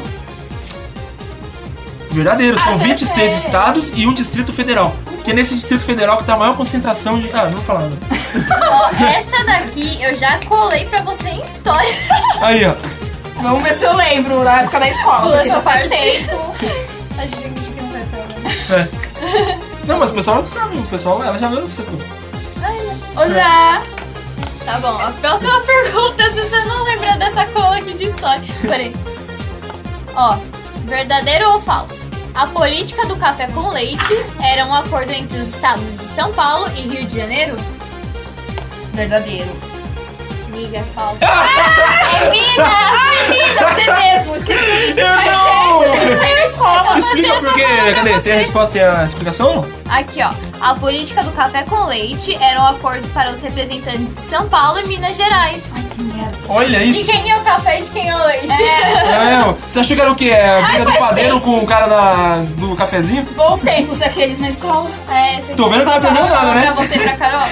Verdadeiro. 2.12 2.60
São 2.60 2.74
Acertei. 2.74 2.90
26 2.96 3.34
estados 3.34 3.92
e 3.96 4.08
um 4.08 4.14
distrito 4.14 4.52
federal. 4.52 4.94
Que 5.24 5.32
é 5.32 5.34
nesse 5.34 5.56
distrito 5.56 5.84
federal 5.84 6.18
que 6.18 6.24
tá 6.24 6.34
a 6.34 6.38
maior 6.38 6.56
concentração 6.56 7.20
de. 7.20 7.30
Ah, 7.34 7.46
não 7.46 7.52
vou 7.52 7.62
falar 7.62 7.82
nada. 7.82 7.98
Ó, 8.72 8.90
essa 9.06 9.46
daqui 9.46 10.02
eu 10.02 10.14
já 10.18 10.40
colei 10.48 10.86
pra 10.86 11.02
você 11.02 11.30
em 11.30 11.42
história. 11.42 11.98
Aí, 12.42 12.66
ó. 12.66 12.74
Vamos 13.42 13.64
ver 13.64 13.74
se 13.76 13.86
eu 13.86 13.96
lembro 13.96 14.44
na 14.44 14.62
época 14.62 14.80
da 14.80 14.90
escola, 14.90 15.32
porque 15.32 15.50
já 15.50 15.62
faz 15.62 15.90
tempo. 15.90 16.56
A 17.18 17.22
gente 17.26 17.72
que 17.72 17.82
não 17.82 17.90
vai 17.90 18.02
saber. 18.02 18.82
É. 18.82 19.60
Não, 19.86 19.98
mas 20.00 20.12
o 20.12 20.14
pessoal 20.14 20.38
não 20.38 20.48
sabe. 20.48 20.78
O 20.78 20.84
pessoal, 20.84 21.24
ela 21.24 21.40
já 21.40 21.48
viu 21.48 21.62
no 21.62 21.70
sexto. 21.70 21.98
Olá! 23.16 23.82
Tá 24.66 24.80
bom, 24.80 24.98
a 25.02 25.12
próxima 25.20 25.60
pergunta, 25.66 26.24
se 26.32 26.42
você 26.42 26.64
não 26.66 26.84
lembra 26.84 27.18
dessa 27.18 27.46
cola 27.46 27.78
aqui 27.78 27.94
de 27.94 28.06
história. 28.06 28.44
Peraí. 28.62 28.94
Ó, 30.16 30.38
verdadeiro 30.90 31.52
ou 31.52 31.62
falso? 31.62 32.08
A 32.34 32.48
política 32.48 33.06
do 33.06 33.16
café 33.18 33.48
com 33.48 33.70
leite 33.70 34.14
era 34.44 34.66
um 34.66 34.74
acordo 34.74 35.12
entre 35.12 35.38
os 35.38 35.56
estados 35.56 35.86
de 35.86 36.04
São 36.04 36.34
Paulo 36.34 36.68
e 36.76 36.82
Rio 36.82 37.06
de 37.06 37.16
Janeiro? 37.18 37.56
Verdadeiro. 38.94 39.50
Amiga, 40.48 40.80
é 40.80 40.84
falso. 40.96 41.20
É 42.22 42.30
Minas! 42.32 42.68
Ai, 42.68 43.30
Minas, 43.30 43.76
você 43.76 43.92
mesmo, 43.92 44.36
esqueci. 44.36 44.94
Eu 44.98 45.08
Faz 45.08 45.32
não! 45.32 45.80
tempo, 45.80 46.00
gente, 46.00 46.18
saiu 46.18 46.36
da 46.36 46.46
escola. 46.46 47.00
Explica 47.00 47.34
por 47.36 47.54
quê. 47.54 47.66
Cadê? 47.96 48.20
Tem 48.20 48.34
a 48.34 48.36
resposta? 48.38 48.72
Tem 48.74 48.82
a 48.82 49.06
explicação? 49.06 49.66
Aqui, 49.90 50.20
ó. 50.22 50.32
A 50.60 50.76
política 50.76 51.24
do 51.24 51.32
café 51.32 51.64
com 51.64 51.86
leite 51.86 52.36
era 52.42 52.60
um 52.62 52.68
acordo 52.68 53.08
para 53.14 53.32
os 53.32 53.42
representantes 53.42 54.14
de 54.14 54.20
São 54.20 54.50
Paulo 54.50 54.80
e 54.80 54.88
Minas 54.88 55.16
Gerais. 55.16 55.64
Ai, 55.74 55.89
que 56.00 56.18
merda. 56.18 56.38
Olha 56.48 56.80
De 56.80 56.90
isso. 56.90 57.12
quem 57.12 57.30
é 57.32 57.36
o 57.36 57.40
café 57.42 57.80
e 57.80 57.84
de 57.84 57.90
quem 57.92 58.10
é 58.10 58.16
o 58.16 58.26
leite? 58.26 58.48
É, 58.52 59.56
você 59.68 59.80
achou 59.80 59.96
que 59.96 60.02
era 60.02 60.12
o 60.12 60.16
quê? 60.16 60.30
É 60.30 60.58
a 60.58 60.62
briga 60.62 60.86
do 60.86 60.98
padeiro 60.98 61.34
tempo. 61.36 61.46
com 61.46 61.60
o 61.60 61.66
cara 61.66 61.88
da, 61.88 62.44
do 62.58 62.76
cafezinho? 62.76 63.24
Bons 63.36 63.60
tempos 63.62 64.02
aqueles 64.02 64.40
na 64.40 64.50
escola. 64.50 64.90
É, 65.10 65.42
você 65.42 65.54
Tô 65.54 65.70
vendo 65.70 65.80
que 65.80 65.86
não 65.86 65.94
aprendeu 65.94 66.22
passou 66.24 66.38
nada, 66.38 66.56
né? 66.56 66.72
Pra 66.72 66.84
você 66.86 66.96
e 66.96 67.00
pra 67.00 67.14
Carol. 67.14 67.50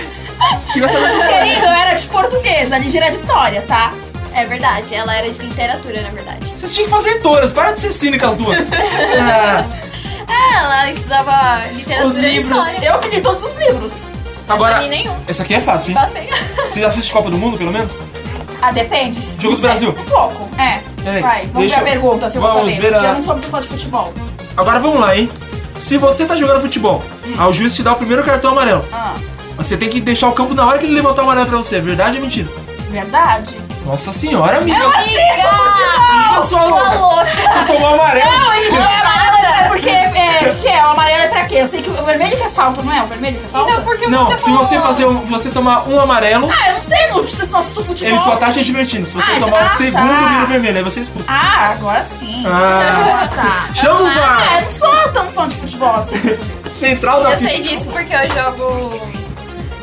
Queria 0.74 0.88
saber 0.88 1.08
disso. 1.10 1.27
Querido, 1.27 1.66
eu 1.66 1.72
era 1.72 1.94
de 1.94 2.08
português, 2.08 2.72
a 2.72 2.77
Lígia 2.77 3.00
era 3.01 3.10
de 3.10 3.18
história, 3.18 3.62
tá? 3.68 3.92
É 4.34 4.46
verdade, 4.46 4.94
ela 4.94 5.16
era 5.16 5.30
de 5.30 5.42
literatura, 5.42 6.01
na 6.01 6.10
verdade. 6.10 6.46
Vocês 6.56 6.72
tinham 6.74 6.86
que 6.88 6.94
fazer 6.94 7.10
leitoras, 7.10 7.51
para 7.51 7.72
de 7.72 7.80
ser 7.80 7.92
cínica 7.92 8.27
as 8.27 8.38
duas. 8.38 8.58
Ah, 8.60 9.66
É, 10.30 10.56
ela 10.62 10.92
estudava 10.92 11.66
literatura 11.74 12.10
Os 12.10 12.18
e 12.18 12.38
história. 12.38 12.86
Eu 12.86 13.00
que 13.00 13.08
li 13.08 13.22
todos 13.22 13.42
os 13.44 13.56
livros. 13.56 14.10
Agora, 14.48 14.80
não 14.82 15.18
esse 15.27 15.42
aqui 15.42 15.56
é 15.56 15.62
fácil, 15.62 15.92
hein? 15.92 15.96
Passei. 15.96 16.30
Você 16.70 16.84
assiste 16.84 17.12
Copa 17.12 17.30
do 17.30 17.38
Mundo, 17.38 17.58
pelo 17.58 17.72
menos? 17.72 17.98
Ah, 18.62 18.72
depende. 18.72 19.20
Jogo 19.40 19.56
do 19.56 19.62
Brasil. 19.62 19.90
Um 19.90 20.04
pouco. 20.06 20.50
É. 20.62 20.80
Peraí, 21.04 21.22
Vai, 21.22 21.42
vamos 21.54 21.60
deixa 21.70 21.76
ver 21.76 21.76
a 21.76 21.80
eu- 21.96 22.02
pergunta 22.02 22.30
se 22.30 22.38
eu 22.38 22.42
vou 22.42 22.54
vamos 22.54 22.74
saber. 22.74 22.82
ver 22.82 22.88
a- 22.96 22.98
porque 23.00 23.08
Eu 23.08 23.14
não 23.16 23.24
sou 23.24 23.34
muito 23.36 23.50
fã 23.50 23.62
de 23.62 23.68
futebol. 23.68 24.14
Agora 24.58 24.80
vamos 24.80 25.00
lá, 25.00 25.16
hein? 25.16 25.30
Se 25.78 25.98
você 25.98 26.26
tá 26.26 26.36
jogando 26.36 26.62
futebol, 26.62 27.04
aí 27.38 27.48
o 27.48 27.54
juiz 27.54 27.76
te 27.76 27.84
dá 27.84 27.94
o 27.94 27.96
primeiro 27.96 28.24
cartão 28.24 28.52
amarelo. 28.52 28.84
Ah, 28.92 29.14
Você 29.58 29.76
tem 29.78 29.90
que 29.90 30.00
deixar 30.00 30.28
o 30.30 30.34
campo 30.34 30.54
na 30.54 30.66
hora 30.68 30.78
que 30.78 30.86
ele 30.86 30.94
levantar 30.94 31.22
o 31.22 31.26
amarelo 31.26 31.48
pra 31.48 31.58
você. 31.58 31.80
Verdade 31.82 32.18
ou 32.18 32.24
mentira? 32.24 32.48
verdade. 32.90 33.56
Nossa 33.86 34.12
senhora, 34.12 34.58
amiga. 34.58 34.78
Eu 34.78 34.90
assisto 34.90 35.20
futebol! 35.36 36.36
Eu 36.36 36.44
sou 36.44 36.60
louca. 36.70 37.26
Você 37.26 37.66
tomou 37.74 37.94
amarelo. 37.94 38.30
Não, 38.30 38.48
o 38.48 38.84
amarelo 38.84 39.56
é 39.64 39.68
porque. 39.70 39.90
É, 39.90 40.56
que 40.62 40.68
é, 40.68 40.86
o 40.86 40.90
amarelo 40.90 41.24
é 41.24 41.28
pra 41.28 41.46
quê? 41.46 41.56
Eu 41.56 41.68
sei 41.68 41.82
que 41.82 41.90
o 41.90 42.06
vermelho 42.06 42.36
que 42.38 42.44
é 42.44 42.50
falta, 42.50 42.82
não 42.82 42.94
é? 42.94 43.02
O 43.02 43.08
vermelho 43.08 43.38
que 43.40 43.46
é 43.46 43.48
falta? 43.48 43.72
Então, 43.72 43.84
porque 43.84 44.08
Não, 44.08 44.26
você 44.26 44.38
se 44.40 44.46
falou... 44.50 44.66
você 44.66 44.80
fazer 44.80 45.06
um, 45.06 45.18
você 45.26 45.50
tomar 45.50 45.88
um 45.88 46.00
amarelo, 46.00 46.50
Ah, 46.52 46.70
eu 46.72 46.77
sei, 46.88 47.08
não, 47.08 47.15
vocês 47.24 47.50
não 47.50 47.60
assistem 47.60 47.84
futebol. 47.84 48.10
ele 48.13 48.20
só 48.20 48.36
tá 48.38 48.51
te 48.51 48.63
divertindo. 48.63 49.06
Se 49.08 49.13
você 49.15 49.32
Ah, 49.32 49.39
tomar 49.39 49.63
ah, 49.63 49.65
o 49.65 49.70
segundo, 49.70 49.94
tá. 50.08 50.27
vira 50.34 50.46
vermelho, 50.46 50.77
aí 50.77 50.84
você 50.84 51.00
é 51.00 51.03
expulso. 51.03 51.27
Ah, 51.29 51.72
agora 51.72 52.06
sim. 52.06 52.44
Ah. 52.48 53.27
tá. 53.34 53.74
Chama 53.74 54.01
o 54.01 54.08
Ah, 54.08 54.10
VAR. 54.13 54.56
eu 54.56 54.62
não 54.62 54.72
sou 54.72 55.13
tão 55.13 55.29
fã 55.29 55.48
de 55.48 55.56
futebol 55.56 55.96
assim. 55.96 56.15
Central 56.72 57.24
da 57.24 57.32
Eu 57.32 57.38
sei 57.38 57.62
disso 57.62 57.89
porque 57.89 58.13
eu 58.13 58.29
jogo 58.29 59.01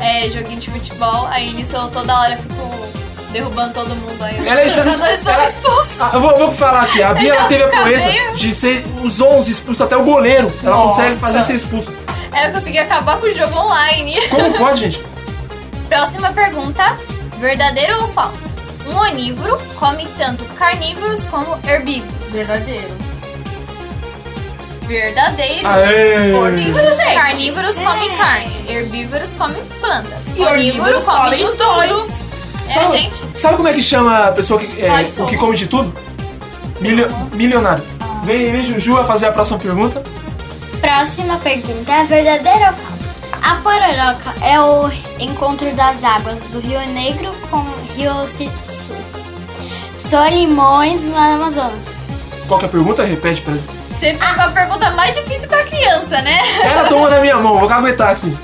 é, 0.01 0.29
joguinho 0.29 0.61
de 0.61 0.71
futebol, 0.71 1.27
aí 1.29 1.53
nisso 1.53 1.75
eu 1.77 1.89
toda 1.89 2.15
hora 2.19 2.37
fico 2.37 2.89
derrubando 3.33 3.73
todo 3.75 3.97
mundo 3.97 4.23
aí. 4.23 4.37
Ela 4.47 4.61
é 4.61 4.69
são 4.69 4.83
ela- 4.83 5.45
expulsos. 5.45 5.97
Ah, 5.99 6.11
eu 6.15 6.21
vou, 6.21 6.37
vou 6.39 6.53
falar 6.53 6.83
aqui, 6.83 7.03
a 7.03 7.15
Bia 7.15 7.35
ela 7.35 7.45
teve 7.47 7.63
a 7.65 7.69
proeza 7.69 8.09
meio- 8.09 8.35
de 8.37 8.55
ser 8.55 8.85
os 9.03 9.21
11 9.21 9.51
expulsos 9.51 9.81
até 9.81 9.97
o 9.97 10.05
goleiro. 10.05 10.53
Ela 10.63 10.77
Nossa. 10.77 10.89
consegue 11.03 11.17
fazer 11.21 11.43
ser 11.43 11.55
expulso. 11.55 11.93
É, 12.33 12.49
eu 12.49 12.53
consegui 12.53 12.79
acabar 12.79 13.17
com 13.19 13.27
o 13.27 13.35
jogo 13.35 13.57
online. 13.59 14.21
Como 14.29 14.53
pode, 14.59 14.81
gente? 14.83 15.01
Próxima 15.89 16.33
pergunta: 16.33 16.97
verdadeiro 17.39 18.03
ou 18.03 18.09
falso? 18.09 18.55
Um 18.87 18.97
onívoro 18.97 19.59
come 19.77 20.07
tanto 20.19 20.45
carnívoros 20.57 21.23
como 21.31 21.59
herbívoros. 21.67 22.13
Verdadeiro. 22.31 22.89
Verdadeiro. 24.87 25.67
Aê. 25.67 26.33
Onívoro, 26.35 26.95
gente. 26.95 27.15
Carnívoros 27.15 27.75
comem 27.75 28.17
carne, 28.19 28.55
herbívoros 28.69 29.31
comem 29.39 29.63
plantas. 29.81 30.19
E 30.37 30.43
onívoro 30.43 30.53
onívoros 30.53 31.03
come 31.05 31.17
comem 31.19 31.39
de 31.39 31.45
os 31.45 31.57
tudo. 31.57 31.65
dois. 31.75 32.25
É, 32.67 32.71
Sabe, 32.71 32.91
gente. 32.99 33.25
sabe 33.39 33.57
como 33.57 33.69
é 33.69 33.73
que 33.73 33.83
chama 33.83 34.25
a 34.29 34.33
pessoa 34.33 34.59
que, 34.61 34.67
é, 34.83 34.91
o 35.23 35.27
que 35.27 35.37
come 35.37 35.57
de 35.57 35.67
tudo? 35.67 35.95
Milio- 36.81 37.09
milionário. 37.33 37.85
Vem, 38.25 38.51
vem, 38.53 38.65
Juju, 38.65 38.99
a 38.99 39.05
fazer 39.05 39.27
a 39.27 39.33
próxima 39.33 39.59
pergunta. 39.59 40.03
Próxima 40.81 41.37
pergunta 41.39 41.93
é 41.93 42.05
verdadeiro 42.05 42.67
ou 42.67 42.73
falso? 42.73 42.94
A 43.45 43.57
pororoca 43.57 44.35
é 44.43 44.59
o 44.59 44.91
encontro 45.19 45.71
das 45.77 46.03
águas 46.03 46.43
do 46.45 46.61
Rio 46.61 46.81
Negro 46.95 47.31
com 47.51 47.59
o 47.59 47.75
Rio 47.95 48.27
Sul. 48.27 48.97
Solimões 49.95 51.03
no 51.03 51.15
Amazonas. 51.15 51.99
Qual 52.49 52.59
que 52.59 52.65
é 52.65 52.69
a 52.69 52.71
pergunta? 52.71 53.05
Repete 53.05 53.43
pra 53.43 53.53
ele. 53.53 53.65
Você 53.91 54.15
pegou 54.15 54.45
a 54.45 54.49
pergunta 54.49 54.91
mais 54.93 55.15
difícil 55.15 55.47
pra 55.49 55.63
criança, 55.65 56.23
né? 56.23 56.41
Ela 56.65 56.89
tomou 56.89 57.11
na 57.11 57.21
minha 57.21 57.37
mão, 57.37 57.59
vou 57.59 57.71
aguentar 57.71 58.13
aqui. 58.13 58.35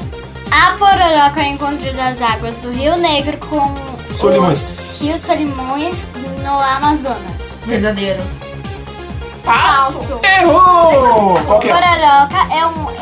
A 0.50 0.72
pororoca 0.72 1.40
é 1.40 1.44
o 1.44 1.52
encontro 1.54 1.92
das 1.94 2.20
águas 2.20 2.58
do 2.58 2.70
Rio 2.70 2.98
Negro 2.98 3.38
com 3.38 3.74
Solimões. 4.14 4.60
os 4.60 5.00
rios 5.00 5.20
Solimões 5.22 6.08
no 6.42 6.60
Amazonas. 6.60 7.18
Verdadeiro. 7.64 8.22
Falso. 9.42 10.20
Errou! 10.22 11.40
Qual 11.46 11.58
que 11.58 11.70
é? 11.70 11.72
Pororoca 11.72 12.54
é 12.54 12.66
um 12.66 12.99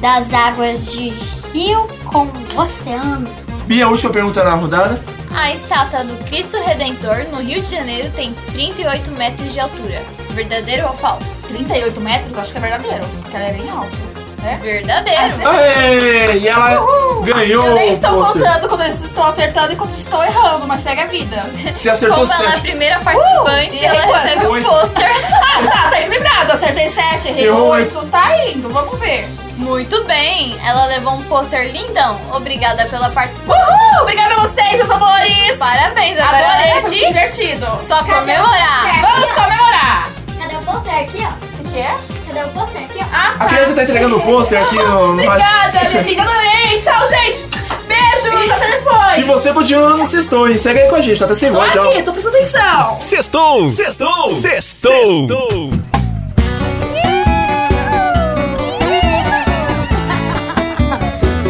das 0.00 0.32
águas 0.32 0.92
de 0.92 1.10
rio 1.52 1.88
com 2.04 2.26
o 2.26 2.60
oceano. 2.60 3.28
Bia, 3.66 3.88
última 3.88 4.12
pergunta 4.12 4.42
na 4.44 4.54
rodada. 4.54 5.02
A 5.34 5.52
estátua 5.52 6.04
do 6.04 6.16
Cristo 6.24 6.56
Redentor 6.58 7.26
no 7.30 7.40
Rio 7.40 7.60
de 7.62 7.70
Janeiro 7.70 8.10
tem 8.12 8.32
38 8.52 9.10
metros 9.12 9.52
de 9.52 9.60
altura. 9.60 10.02
Verdadeiro 10.30 10.86
ou 10.86 10.94
falso? 10.94 11.42
38 11.48 12.00
metros? 12.00 12.38
Acho 12.38 12.52
que 12.52 12.58
é 12.58 12.60
verdadeiro. 12.60 13.04
Porque 13.22 13.36
ela 13.36 13.46
é 13.46 13.52
bem 13.52 13.68
alta. 13.70 14.07
É? 14.44 14.56
Verdadeiro. 14.56 15.48
Aê! 15.48 16.38
E 16.38 16.48
ela 16.48 16.86
ganhou 17.24 17.66
Eu 17.66 17.74
nem 17.74 17.90
o 17.90 17.92
estou 17.92 18.10
pôster. 18.18 18.42
contando 18.42 18.68
quando 18.68 18.80
eles 18.82 19.04
estão 19.04 19.26
acertando 19.26 19.72
e 19.72 19.76
quando 19.76 19.90
eles 19.90 20.02
estão 20.02 20.22
errando, 20.24 20.66
mas 20.66 20.80
segue 20.80 21.00
a 21.02 21.06
vida. 21.06 21.44
Você 21.74 21.90
acertou 21.90 22.18
Como 22.20 22.32
ela 22.32 22.44
é 22.44 22.46
a 22.46 22.50
sete. 22.52 22.60
primeira 22.62 22.98
participante, 23.00 23.84
Uh, 23.84 23.88
ela 23.88 23.96
errei 23.98 24.12
recebe 24.14 24.46
o 24.46 24.62
pôster. 24.62 25.08
Ah, 25.58 25.66
tá, 25.66 25.88
tá 25.90 26.00
equilibrado. 26.00 26.52
Acertei 26.52 26.88
7, 26.88 27.28
errei 27.30 27.46
Errou 27.46 27.68
8. 27.70 28.06
Tá 28.06 28.46
indo, 28.46 28.68
vamos 28.68 28.96
ver. 29.00 29.28
Muito 29.56 30.04
bem, 30.04 30.56
ela 30.64 30.86
levou 30.86 31.14
um 31.14 31.22
pôster 31.24 31.72
lindão. 31.72 32.16
Obrigada 32.32 32.86
pela 32.86 33.10
participação. 33.10 33.56
Uhul! 33.60 34.02
Obrigada 34.02 34.34
a 34.34 34.46
vocês, 34.46 34.74
meus 34.76 34.88
amores! 34.90 35.56
Parabéns, 35.58 36.16
agora 36.20 36.46
Adorei, 36.46 36.70
é 36.70 36.80
foi 36.82 36.90
de 36.90 37.06
divertido. 37.06 37.66
só 37.88 37.98
comemorar. 38.04 39.00
Vamos 39.02 39.32
comemorar! 39.32 40.08
Cadê 40.40 40.54
o 40.54 40.60
pôster 40.60 40.94
aqui, 40.94 41.26
ó? 41.26 41.60
O 41.60 41.72
que 41.72 41.78
é? 41.80 41.96
Cadê 42.38 42.50
o 42.50 42.52
pôster 42.52 42.82
aqui, 42.84 42.98
ó? 43.00 43.04
Ah, 43.12 43.34
A 43.40 43.46
criança 43.46 43.74
tá 43.74 43.82
entregando 43.82 44.16
o 44.16 44.20
pôster 44.20 44.62
aqui 44.62 44.76
no, 44.76 45.10
Obrigada, 45.14 45.88
minha 45.88 46.00
amiga, 46.02 46.22
adorei! 46.22 46.78
Tchau, 46.80 47.04
gente! 47.08 47.44
Beijos, 47.88 48.50
até 48.52 48.70
depois! 48.76 49.18
E 49.18 49.22
você 49.24 49.52
continua 49.52 49.96
no 49.96 50.06
sextou, 50.06 50.48
hein? 50.48 50.56
Segue 50.56 50.80
aí 50.82 50.88
com 50.88 50.94
a 50.94 51.00
gente, 51.00 51.18
tá 51.18 51.24
até 51.24 51.34
sem 51.34 51.50
Tô 51.50 51.58
voz 51.58 51.72
já. 51.74 51.82
aqui, 51.82 52.02
tô 52.02 52.12
prestando 52.12 52.36
atenção! 52.36 52.96
Sextou! 53.00 53.68
Sextou! 53.68 54.28
Sextou! 54.28 55.70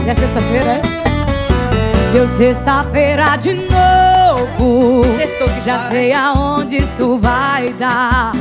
É 0.06 0.14
sexta-feira, 0.14 0.70
é? 0.72 2.12
Deu 2.12 2.26
sexta-feira 2.26 3.36
de 3.36 3.52
novo. 3.54 5.02
Sextou 5.16 5.48
que 5.50 5.60
já 5.60 5.90
sei 5.90 6.12
aonde 6.14 6.78
isso 6.78 7.18
vai 7.18 7.72
dar. 7.74 8.32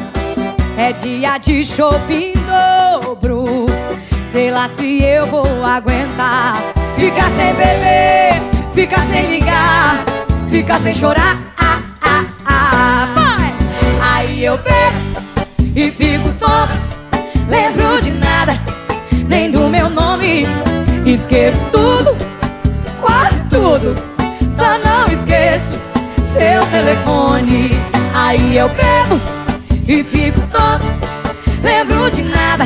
É 0.78 0.94
dia 0.94 1.38
de 1.38 1.66
shopping. 1.66 2.37
Sei 4.38 4.52
lá 4.52 4.70
se 4.70 5.04
eu 5.04 5.26
vou 5.26 5.66
aguentar. 5.66 6.62
Ficar 6.96 7.28
sem 7.32 7.56
beber, 7.56 8.40
ficar 8.72 9.02
sem 9.08 9.32
ligar, 9.32 10.06
ficar 10.48 10.78
sem 10.78 10.94
chorar. 10.94 11.40
Ah, 11.58 11.82
ah, 12.04 12.24
ah. 12.46 13.08
Vai! 13.16 13.56
Aí 14.00 14.46
eu 14.46 14.60
bebo 14.60 15.50
e 15.76 15.90
fico 15.90 16.32
tonto. 16.34 16.72
Lembro 17.50 18.00
de 18.00 18.12
nada, 18.12 18.56
nem 19.28 19.50
do 19.50 19.68
meu 19.70 19.90
nome. 19.90 20.46
Esqueço 21.04 21.66
tudo, 21.72 22.16
quase 23.02 23.42
tudo. 23.50 23.96
Só 24.48 24.78
não 24.78 25.08
esqueço 25.12 25.80
seu 26.28 26.64
telefone. 26.68 27.72
Aí 28.14 28.56
eu 28.56 28.70
bebo 28.70 29.20
e 29.88 30.04
fico 30.04 30.40
tonto. 30.42 30.86
Lembro 31.64 32.12
de 32.12 32.22
nada, 32.22 32.66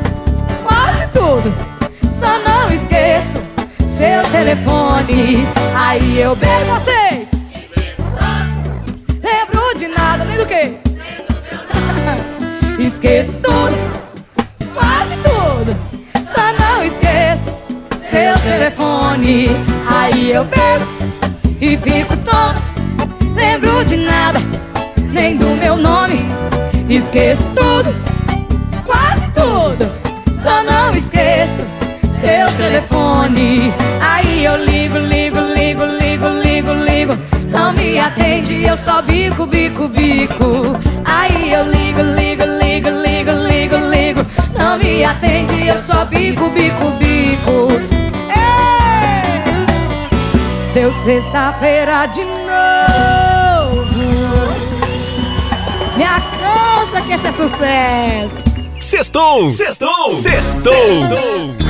tudo. 1.21 1.53
Só 2.11 2.39
não 2.39 2.67
esqueço 2.73 3.39
telefone. 4.31 5.47
Aí 5.75 6.19
eu 6.19 6.35
beijo 6.35 6.65
vocês. 6.65 7.27
Lembro 9.21 9.77
de 9.77 9.87
nada, 9.87 10.25
nem 10.25 10.37
do 10.37 10.45
que. 10.47 10.77
Esqueço 12.81 13.33
tudo, 13.33 13.77
quase 14.73 15.15
tudo. 15.21 15.75
Só 16.25 16.53
não 16.59 16.83
esqueço 16.83 17.53
seu 17.99 18.33
telefone. 18.39 19.45
Aí 19.87 20.31
eu 20.31 20.43
bebo 20.45 20.85
e 21.61 21.77
fico 21.77 22.17
tonto. 22.17 22.61
Lembro 23.35 23.85
de 23.85 23.97
nada, 23.97 24.39
nem 25.11 25.37
do 25.37 25.45
meu 25.49 25.77
nome. 25.77 26.25
Esqueço 26.89 27.47
tudo. 27.49 27.93
Só 30.41 30.63
não 30.63 30.91
esqueço 30.95 31.67
seu 32.09 32.47
telefone. 32.57 33.71
Aí 34.01 34.43
eu 34.43 34.57
ligo, 34.65 34.97
ligo, 34.97 35.39
ligo, 35.39 35.85
ligo, 35.85 36.27
ligo, 36.27 36.73
ligo. 36.73 37.13
Não 37.47 37.71
me 37.73 37.99
atende, 37.99 38.63
eu 38.63 38.75
só 38.75 39.03
bico, 39.03 39.45
bico, 39.45 39.87
bico. 39.87 40.75
Aí 41.05 41.53
eu 41.53 41.63
ligo, 41.65 42.01
ligo, 42.01 42.43
ligo, 42.43 42.89
ligo, 42.89 43.31
ligo, 43.31 43.77
ligo. 43.87 44.25
Não 44.57 44.79
me 44.79 45.03
atende, 45.03 45.67
eu 45.67 45.79
só 45.83 46.05
bico, 46.05 46.49
bico, 46.49 46.89
bico. 46.97 47.67
Ei! 48.35 49.43
Deu 50.73 50.91
sexta-feira 50.91 52.07
de 52.07 52.21
novo. 52.25 53.85
Minha 55.95 56.19
cansa 56.39 57.01
que 57.01 57.13
esse 57.13 57.27
é 57.27 57.31
sucesso. 57.31 58.50
Sextou! 58.81 59.47
Sextou! 59.51 60.09
Sextou! 60.09 60.73
Eu 60.73 61.60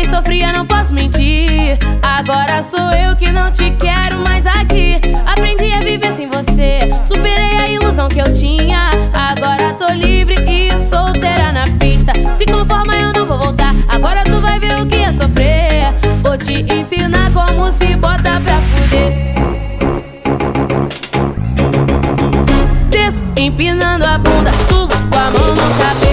Também 0.00 0.14
sofria, 0.14 0.52
não 0.52 0.64
posso 0.64 0.94
mentir. 0.94 1.76
Agora 2.00 2.62
sou 2.62 2.90
eu 2.92 3.14
que 3.16 3.30
não 3.30 3.52
te 3.52 3.70
quero 3.72 4.18
mais 4.20 4.46
aqui. 4.46 4.98
Aprendi 5.26 5.74
a 5.74 5.80
viver 5.80 6.12
sem 6.14 6.26
você. 6.26 6.80
Superei 7.04 7.58
a 7.58 7.68
ilusão 7.68 8.08
que 8.08 8.18
eu 8.18 8.32
tinha. 8.32 8.90
Agora 9.12 9.74
tô 9.74 9.92
livre 9.92 10.36
e 10.48 10.70
solteira 10.88 11.52
na 11.52 11.64
pista. 11.78 12.12
Se 12.34 12.46
conforma, 12.46 12.96
eu 12.96 13.12
não 13.12 13.26
vou 13.26 13.36
voltar. 13.36 13.74
Agora 13.88 14.24
tu 14.24 14.40
vai 14.40 14.58
ver 14.58 14.80
o 14.80 14.86
que 14.86 14.96
é 14.96 15.12
sofrer. 15.12 15.92
Vou 16.22 16.38
te 16.38 16.62
ensinar 16.72 17.30
como 17.32 17.70
se 17.70 17.94
bota 17.96 18.40
pra 18.40 18.58
fuder. 18.58 19.34
Desço, 22.88 23.26
empinando 23.36 24.06
a 24.06 24.16
bunda, 24.16 24.50
subo 24.66 24.94
com 25.10 25.18
a 25.18 25.30
mão 25.30 25.54
no 25.54 25.78
cabelo. 25.78 26.09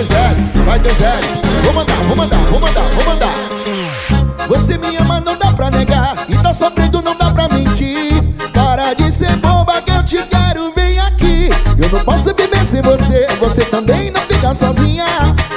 Dois 0.00 0.10
L's, 0.10 0.50
mais 0.64 0.82
dois 0.82 0.98
L's. 0.98 1.62
Vou 1.62 1.72
mandar, 1.74 1.96
vou 2.04 2.16
mandar, 2.16 2.38
vou 2.46 2.60
mandar, 2.60 2.82
vou 2.82 3.04
mandar. 3.04 4.48
Você 4.48 4.78
me 4.78 4.96
ama, 4.96 5.20
não 5.20 5.36
dá 5.36 5.52
pra 5.52 5.70
negar. 5.70 6.24
E 6.26 6.36
tá 6.36 6.54
sofrendo, 6.54 7.02
não 7.02 7.14
dá 7.16 7.30
pra 7.30 7.48
mentir. 7.48 8.22
Para 8.54 8.94
de 8.94 9.12
ser 9.12 9.36
boba 9.36 9.82
que 9.82 9.90
eu 9.90 10.02
te 10.02 10.16
quero, 10.24 10.72
vem 10.74 10.98
aqui. 10.98 11.50
Eu 11.76 11.90
não 11.90 12.04
posso 12.04 12.34
viver 12.34 12.64
sem 12.64 12.80
você, 12.80 13.26
você 13.38 13.62
também 13.66 14.10
não 14.10 14.22
fica 14.22 14.54
sozinha. 14.54 15.04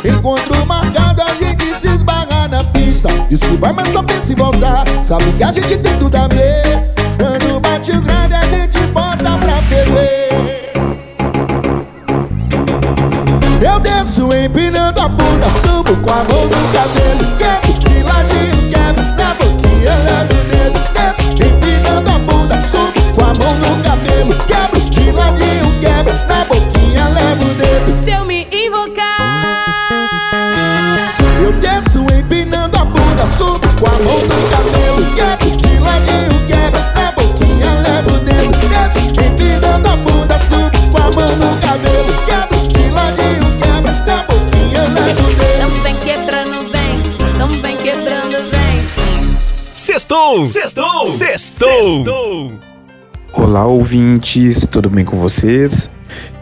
Encontro 0.04 0.66
marcado, 0.66 1.22
a 1.22 1.34
gente 1.36 1.74
se 1.80 1.88
esbarra 1.88 2.50
na 2.50 2.64
pista. 2.66 3.08
Desculpa, 3.30 3.72
mas 3.72 3.88
só 3.90 4.04
pensa 4.04 4.34
em 4.34 4.36
voltar. 4.36 4.84
Sabe 5.04 5.32
que 5.38 5.44
a 5.44 5.54
gente 5.54 5.78
tem 5.78 5.98
tudo 5.98 6.18
a 6.18 6.28
ver. 6.28 6.94
Quando 7.18 7.62
bate 7.62 7.92
o 7.92 8.02
grave, 8.02 8.23
com 15.98 16.10
a 16.12 16.16
mão 16.16 16.44
no 16.48 16.74
cabelo. 16.74 17.43
Sextou! 51.64 52.60
Olá, 53.32 53.66
ouvintes, 53.66 54.68
tudo 54.70 54.90
bem 54.90 55.06
com 55.06 55.18
vocês? 55.18 55.90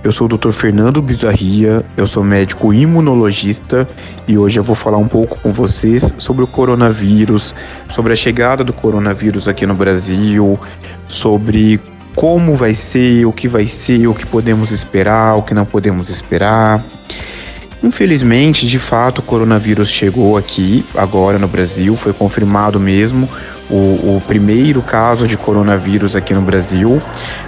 Eu 0.03 0.11
sou 0.11 0.25
o 0.25 0.35
Dr. 0.35 0.49
Fernando 0.49 0.99
Bizarria, 0.99 1.85
eu 1.95 2.07
sou 2.07 2.23
médico 2.23 2.73
imunologista 2.73 3.87
e 4.27 4.35
hoje 4.35 4.59
eu 4.59 4.63
vou 4.63 4.75
falar 4.75 4.97
um 4.97 5.07
pouco 5.07 5.39
com 5.39 5.51
vocês 5.51 6.11
sobre 6.17 6.43
o 6.43 6.47
coronavírus, 6.47 7.53
sobre 7.91 8.13
a 8.13 8.15
chegada 8.15 8.63
do 8.63 8.73
coronavírus 8.73 9.47
aqui 9.47 9.63
no 9.63 9.75
Brasil, 9.75 10.59
sobre 11.07 11.79
como 12.15 12.55
vai 12.55 12.73
ser, 12.73 13.27
o 13.27 13.31
que 13.31 13.47
vai 13.47 13.67
ser, 13.67 14.07
o 14.07 14.15
que 14.15 14.25
podemos 14.25 14.71
esperar, 14.71 15.35
o 15.35 15.43
que 15.43 15.53
não 15.53 15.65
podemos 15.65 16.09
esperar. 16.09 16.83
Infelizmente, 17.83 18.65
de 18.65 18.79
fato, 18.79 19.19
o 19.19 19.23
coronavírus 19.23 19.91
chegou 19.91 20.35
aqui 20.35 20.83
agora 20.95 21.37
no 21.37 21.47
Brasil, 21.47 21.95
foi 21.95 22.11
confirmado 22.11 22.79
mesmo 22.79 23.29
o, 23.71 24.17
o 24.17 24.23
primeiro 24.27 24.81
caso 24.81 25.27
de 25.27 25.37
coronavírus 25.37 26.15
aqui 26.15 26.33
no 26.33 26.41
Brasil, 26.41 27.01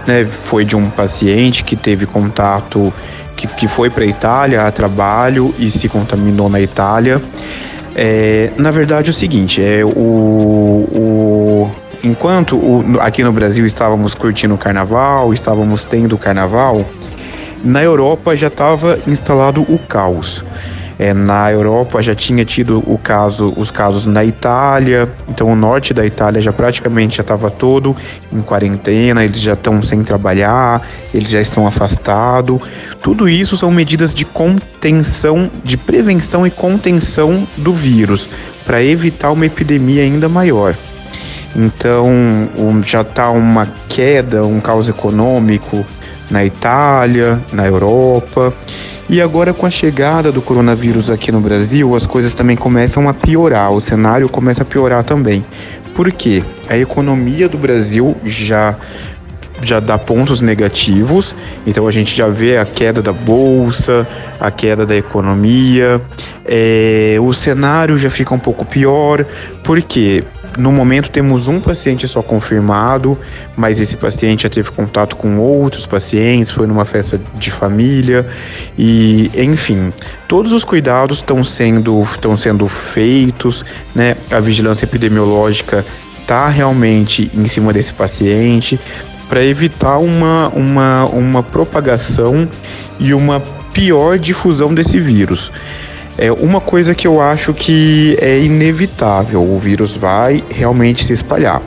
né? 0.08 0.26
Foi 0.26 0.64
de 0.64 0.76
um 0.76 0.90
paciente 0.90 1.64
que 1.64 1.76
teve 1.76 2.06
contato, 2.06 2.94
que, 3.36 3.48
que 3.48 3.68
foi 3.68 3.90
para 3.90 4.04
a 4.04 4.08
Itália 4.08 4.66
a 4.66 4.72
trabalho 4.72 5.54
e 5.60 5.70
se 5.70 5.90
contaminou 5.90 6.50
na 6.50 6.62
Itália. 6.62 7.22
É, 7.96 8.52
na 8.58 8.72
verdade, 8.72 9.10
é 9.10 9.12
o 9.12 9.14
seguinte, 9.14 9.62
é 9.62 9.86
o, 9.86 9.90
o 9.90 11.72
enquanto 12.04 12.56
o- 12.56 12.98
aqui 13.00 13.24
no 13.24 13.32
Brasil 13.32 13.66
estávamos 13.66 14.14
curtindo 14.14 14.56
o 14.56 14.58
carnaval, 14.58 15.34
estávamos 15.34 15.84
tendo 15.86 16.16
o 16.16 16.18
carnaval, 16.18 16.82
na 17.64 17.84
Europa 17.84 18.36
já 18.36 18.48
estava 18.48 18.98
instalado 19.08 19.62
o 19.62 19.78
caos. 19.78 20.44
É, 21.00 21.14
na 21.14 21.52
Europa 21.52 22.02
já 22.02 22.14
tinha 22.14 22.46
tido 22.46 22.84
o 22.86 22.98
caso, 22.98 23.54
os 23.58 23.72
casos 23.72 24.06
na 24.06 24.24
Itália, 24.24 25.10
então 25.28 25.52
o 25.52 25.56
norte 25.56 25.94
da 25.94 26.06
Itália 26.06 26.42
já 26.42 26.54
praticamente 26.54 27.18
já 27.18 27.22
estava 27.22 27.50
todo 27.50 27.96
em 28.32 28.42
quarentena, 28.42 29.24
eles 29.24 29.40
já 29.40 29.54
estão 29.54 29.82
sem 29.82 30.04
trabalhar, 30.04 30.88
eles 31.14 31.30
já 31.30 31.42
estão 31.42 31.66
afastados. 31.66 32.62
Tudo 33.02 33.28
isso 33.28 33.58
são 33.58 33.72
medidas 33.72 34.14
de 34.14 34.24
contenção, 34.24 35.50
de 35.64 35.78
prevenção 35.78 36.46
e 36.46 36.52
contenção 36.52 37.48
do 37.58 37.74
vírus, 37.74 38.30
para 38.66 38.84
evitar 38.84 39.32
uma 39.32 39.46
epidemia 39.46 40.04
ainda 40.04 40.30
maior. 40.30 40.76
Então 41.56 42.12
já 42.86 43.02
está 43.02 43.30
uma 43.30 43.68
queda, 43.88 44.44
um 44.44 44.60
caos 44.60 44.90
econômico 44.90 45.86
na 46.30 46.44
Itália, 46.44 47.40
na 47.52 47.66
Europa. 47.66 48.54
E 49.14 49.22
agora 49.22 49.54
com 49.54 49.68
a 49.68 49.70
chegada 49.70 50.32
do 50.32 50.42
coronavírus 50.42 51.12
aqui 51.12 51.32
no 51.32 51.40
Brasil, 51.40 51.94
as 51.94 52.08
coisas 52.08 52.34
também 52.34 52.58
começam 52.58 53.08
a 53.08 53.14
piorar, 53.14 53.72
o 53.72 53.80
cenário 53.80 54.28
começa 54.28 54.64
a 54.64 54.66
piorar 54.66 55.04
também. 55.04 55.46
Por 55.94 56.12
quê? 56.12 56.44
A 56.68 56.76
economia 56.80 57.48
do 57.48 57.56
Brasil 57.56 58.18
já 58.26 58.76
já 59.62 59.80
dá 59.80 60.00
pontos 60.00 60.42
negativos, 60.42 61.36
então 61.66 61.88
a 61.88 61.92
gente 61.92 62.14
já 62.14 62.28
vê 62.28 62.58
a 62.58 62.66
queda 62.66 63.04
da 63.04 63.14
bolsa, 63.14 64.08
a 64.40 64.50
queda 64.50 64.84
da 64.84 64.96
economia, 64.96 66.02
é, 66.44 67.18
o 67.22 67.32
cenário 67.34 68.00
já 68.00 68.10
fica 68.10 68.34
um 68.34 68.40
pouco 68.40 68.66
pior, 68.66 69.24
porque 69.64 70.24
no 70.58 70.72
momento 70.72 71.10
temos 71.10 71.48
um 71.48 71.60
paciente 71.60 72.08
só 72.08 72.22
confirmado, 72.22 73.18
mas 73.56 73.80
esse 73.80 73.98
paciente 73.98 74.44
já 74.44 74.50
teve 74.50 74.72
contato 74.72 75.16
com 75.16 75.38
outros 75.38 75.86
pacientes, 75.86 76.52
foi 76.52 76.68
numa 76.68 76.86
festa 76.86 77.20
de 77.36 77.52
família 77.52 78.26
e, 78.78 79.32
enfim, 79.36 79.92
todos 80.28 80.52
os 80.52 80.64
cuidados 80.64 81.18
estão 81.18 81.44
sendo, 81.44 82.02
estão 82.04 82.38
sendo 82.38 82.68
feitos, 82.68 83.64
né? 83.96 84.16
A 84.32 84.40
vigilância 84.40 84.86
epidemiológica 84.86 85.86
está 86.22 86.48
realmente 86.48 87.30
em 87.34 87.46
cima 87.48 87.74
desse 87.74 87.94
paciente 87.94 88.80
para 89.28 89.44
evitar 89.44 89.98
uma, 89.98 90.50
uma, 90.50 91.06
uma 91.06 91.44
propagação 91.44 92.48
e 93.00 93.14
uma 93.14 93.42
pior 93.74 94.20
difusão 94.20 94.74
desse 94.74 95.00
vírus. 95.00 95.52
É 96.18 96.32
uma 96.32 96.62
coisa 96.62 96.94
que 96.94 97.08
eu 97.08 97.20
acho 97.20 97.54
que 97.54 98.16
é 98.22 98.40
inevitável, 98.40 99.42
o 99.42 99.58
vírus 99.58 99.98
vai 99.98 100.44
realmente 100.50 101.04
se 101.04 101.12
espalhar. 101.12 101.62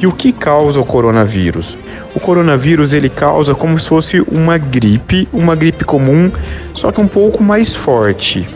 E 0.00 0.06
o 0.06 0.12
que 0.12 0.32
causa 0.32 0.80
o 0.80 0.84
coronavírus? 0.84 1.76
O 2.14 2.20
coronavírus 2.20 2.92
ele 2.92 3.08
causa 3.08 3.54
como 3.54 3.78
se 3.78 3.88
fosse 3.88 4.20
uma 4.22 4.58
gripe, 4.58 5.28
uma 5.32 5.54
gripe 5.54 5.84
comum, 5.84 6.30
só 6.74 6.90
que 6.90 7.00
um 7.00 7.06
pouco 7.06 7.42
mais 7.42 7.74
forte. 7.74 8.46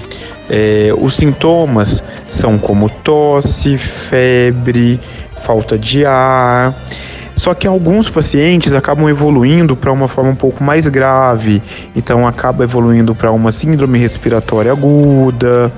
É, 0.48 0.92
os 0.98 1.14
sintomas 1.14 2.02
são 2.28 2.58
como 2.58 2.90
tosse, 2.90 3.78
febre, 3.78 4.98
falta 5.42 5.78
de 5.78 6.04
ar. 6.04 6.74
Só 7.40 7.55
que 7.55 7.66
alguns 7.66 8.11
pacientes 8.11 8.74
acabam 8.74 9.09
evoluindo 9.09 9.74
para 9.74 9.90
uma 9.90 10.07
forma 10.07 10.31
um 10.31 10.35
pouco 10.35 10.62
mais 10.62 10.87
grave, 10.87 11.62
então 11.96 12.29
acaba 12.29 12.64
evoluindo 12.64 13.14
para 13.14 13.33
uma 13.33 13.50
síndrome 13.50 13.98
respiratória 13.98 14.70
aguda, 14.70 15.72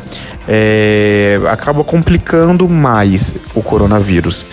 é, 0.49 1.39
acaba 1.49 1.85
complicando 1.85 2.69
mais 2.69 3.37
o 3.55 3.63
coronavírus. 3.63 4.45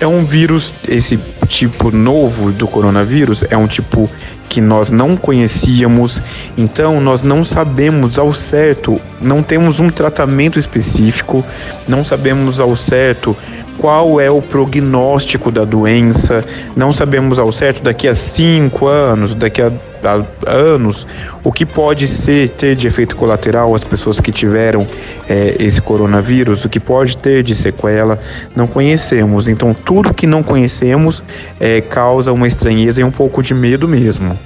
É 0.00 0.06
um 0.06 0.24
vírus, 0.24 0.72
esse 0.88 1.18
tipo 1.46 1.94
novo 1.94 2.50
do 2.50 2.66
coronavírus, 2.66 3.44
é 3.50 3.56
um 3.56 3.66
tipo 3.66 4.08
que 4.48 4.62
nós 4.62 4.90
não 4.90 5.18
conhecíamos, 5.18 6.22
então 6.56 6.98
nós 6.98 7.22
não 7.22 7.44
sabemos 7.44 8.18
ao 8.18 8.32
certo, 8.32 8.98
não 9.20 9.42
temos 9.42 9.80
um 9.80 9.90
tratamento 9.90 10.58
específico, 10.58 11.44
não 11.86 12.06
sabemos 12.06 12.58
ao 12.58 12.74
certo 12.74 13.36
qual 13.78 14.20
é 14.20 14.30
o 14.30 14.42
prognóstico 14.42 15.50
da 15.50 15.64
doença, 15.64 16.44
não 16.76 16.92
sabemos 16.92 17.38
ao 17.38 17.52
certo 17.52 17.82
daqui 17.82 18.08
a 18.08 18.14
cinco 18.14 18.88
anos, 18.88 19.34
daqui 19.34 19.62
a, 19.62 19.72
a 20.04 20.50
anos, 20.50 21.06
o 21.44 21.52
que 21.52 21.64
pode 21.64 22.06
ser 22.06 22.50
ter 22.50 22.74
de 22.74 22.86
efeito 22.86 23.16
colateral 23.16 23.74
as 23.74 23.84
pessoas 23.84 24.20
que 24.20 24.32
tiveram 24.32 24.86
é, 25.28 25.56
esse 25.58 25.80
coronavírus, 25.80 26.64
o 26.64 26.68
que 26.68 26.80
pode 26.80 27.16
ter 27.16 27.42
de 27.42 27.54
sequela, 27.54 28.18
não 28.54 28.66
conhecemos. 28.66 29.48
Então, 29.48 29.72
tudo 29.72 30.12
que 30.12 30.26
não 30.26 30.42
conhecemos 30.42 31.22
é, 31.60 31.80
causa 31.80 32.32
uma 32.32 32.46
estranheza 32.46 33.00
e 33.00 33.04
um 33.04 33.10
pouco 33.10 33.42
de 33.42 33.54
medo 33.54 33.88
mesmo. 33.88 34.38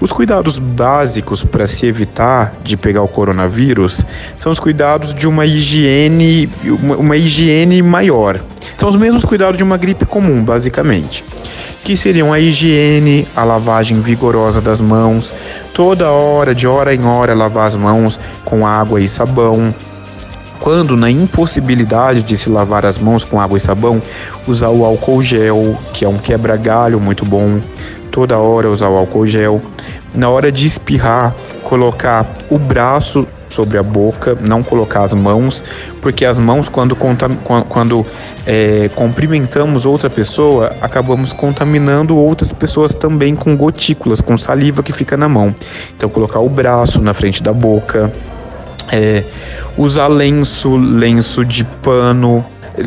Os 0.00 0.12
cuidados 0.12 0.58
básicos 0.58 1.44
para 1.44 1.66
se 1.66 1.86
evitar 1.86 2.52
de 2.62 2.76
pegar 2.76 3.02
o 3.02 3.08
coronavírus 3.08 4.04
são 4.38 4.50
os 4.50 4.58
cuidados 4.58 5.14
de 5.14 5.26
uma 5.26 5.46
higiene, 5.46 6.50
uma, 6.82 6.96
uma 6.96 7.16
higiene 7.16 7.80
maior. 7.80 8.40
São 8.84 8.90
os 8.90 8.96
mesmos 8.96 9.24
cuidados 9.24 9.56
de 9.56 9.64
uma 9.64 9.78
gripe 9.78 10.04
comum, 10.04 10.44
basicamente. 10.44 11.24
Que 11.82 11.96
seriam 11.96 12.34
a 12.34 12.38
higiene, 12.38 13.26
a 13.34 13.42
lavagem 13.42 13.98
vigorosa 13.98 14.60
das 14.60 14.78
mãos, 14.78 15.32
toda 15.72 16.10
hora, 16.10 16.54
de 16.54 16.66
hora 16.66 16.94
em 16.94 17.02
hora, 17.02 17.32
lavar 17.32 17.66
as 17.66 17.76
mãos 17.76 18.20
com 18.44 18.66
água 18.66 19.00
e 19.00 19.08
sabão, 19.08 19.74
quando 20.60 20.98
na 20.98 21.10
impossibilidade 21.10 22.22
de 22.22 22.36
se 22.36 22.50
lavar 22.50 22.84
as 22.84 22.98
mãos 22.98 23.24
com 23.24 23.40
água 23.40 23.56
e 23.56 23.60
sabão, 23.62 24.02
usar 24.46 24.68
o 24.68 24.84
álcool 24.84 25.22
gel, 25.22 25.78
que 25.94 26.04
é 26.04 26.08
um 26.08 26.18
quebra-galho 26.18 27.00
muito 27.00 27.24
bom. 27.24 27.60
Toda 28.10 28.36
hora 28.36 28.68
usar 28.68 28.90
o 28.90 28.98
álcool 28.98 29.26
gel. 29.26 29.62
Na 30.14 30.28
hora 30.28 30.52
de 30.52 30.66
espirrar, 30.66 31.34
colocar 31.62 32.30
o 32.50 32.58
braço 32.58 33.26
sobre 33.54 33.78
a 33.78 33.82
boca, 33.82 34.36
não 34.46 34.62
colocar 34.62 35.04
as 35.04 35.14
mãos, 35.14 35.62
porque 36.02 36.24
as 36.24 36.38
mãos, 36.38 36.68
quando, 36.68 36.96
quando 36.96 38.06
é, 38.44 38.90
cumprimentamos 38.94 39.86
outra 39.86 40.10
pessoa, 40.10 40.74
acabamos 40.80 41.32
contaminando 41.32 42.16
outras 42.16 42.52
pessoas 42.52 42.94
também 42.94 43.36
com 43.36 43.56
gotículas, 43.56 44.20
com 44.20 44.36
saliva 44.36 44.82
que 44.82 44.92
fica 44.92 45.16
na 45.16 45.28
mão. 45.28 45.54
Então, 45.96 46.08
colocar 46.08 46.40
o 46.40 46.48
braço 46.48 47.00
na 47.00 47.14
frente 47.14 47.42
da 47.42 47.52
boca, 47.52 48.12
é, 48.90 49.22
usar 49.78 50.08
lenço, 50.08 50.76
lenço 50.76 51.44
de 51.44 51.64
pano, 51.64 52.44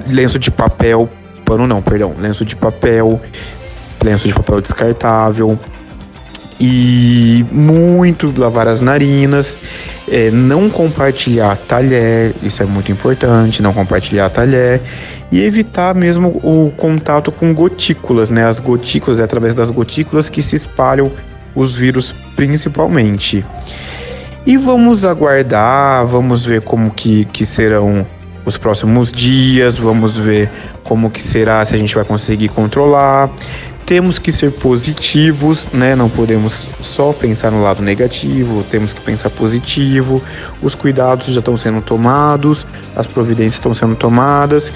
lenço 0.10 0.38
de 0.38 0.51
papel, 0.51 1.08
pano 1.45 1.65
não, 1.65 1.82
perdão, 1.82 2.13
lenço 2.19 2.45
de 2.45 2.56
papel, 2.56 3.21
lenço 4.03 4.27
de 4.27 4.34
papel 4.34 4.60
descartável 4.60 5.58
e 6.60 7.46
muito 7.52 8.34
lavar 8.38 8.67
as 8.67 8.82
narinas, 8.82 9.56
é, 10.08 10.32
não 10.32 10.70
compartilhar 10.70 11.56
talher, 11.67 12.34
isso 12.41 12.63
é 12.63 12.65
muito 12.65 12.91
importante, 12.91 13.62
não 13.62 13.74
compartilhar 13.74 14.30
talher 14.30 14.82
e 15.32 15.41
evitar 15.41 15.93
mesmo 15.93 16.30
o 16.43 16.72
contato 16.76 17.32
com 17.32 17.54
gotículas, 17.54 18.30
né? 18.30 18.46
As 18.46 18.60
gotículas 18.60 19.20
é 19.20 19.24
através 19.24 19.54
das 19.54 19.70
gotículas 19.70 20.30
que 20.30 20.41
se 20.41 20.56
espalham 20.56 21.12
os 21.54 21.76
vírus 21.76 22.13
principalmente. 22.36 23.46
E 24.46 24.56
vamos 24.56 25.04
aguardar, 25.04 26.06
vamos 26.06 26.46
ver 26.46 26.62
como 26.62 26.89
que, 26.89 27.26
que 27.26 27.46
serão 27.46 28.08
os 28.46 28.58
próximos 28.58 29.12
dias, 29.12 29.78
vamos 29.78 30.17
ver 30.17 30.50
como 30.86 31.12
que 31.12 31.22
será, 31.22 31.65
se 31.65 31.76
a 31.76 31.78
gente 31.78 31.93
vai 31.93 32.06
conseguir 32.06 32.48
controlar. 32.48 33.30
Temos 33.88 34.19
que 34.19 34.34
ser 34.34 34.52
positivos, 34.52 35.65
né? 35.71 35.95
Não 35.95 36.10
podemos 36.10 36.67
só 36.82 37.13
pensar 37.13 37.52
no 37.52 37.62
lado 37.62 37.82
negativo, 37.82 38.62
temos 38.69 38.91
que 38.91 39.00
pensar 39.00 39.30
positivo. 39.30 40.21
Os 40.62 40.76
cuidados 40.76 41.28
já 41.28 41.39
estão 41.39 41.58
sendo 41.58 41.82
tomados, 41.82 42.67
as 42.97 43.08
providências 43.08 43.54
estão 43.54 43.73
sendo 43.73 43.95
tomadas 43.95 44.73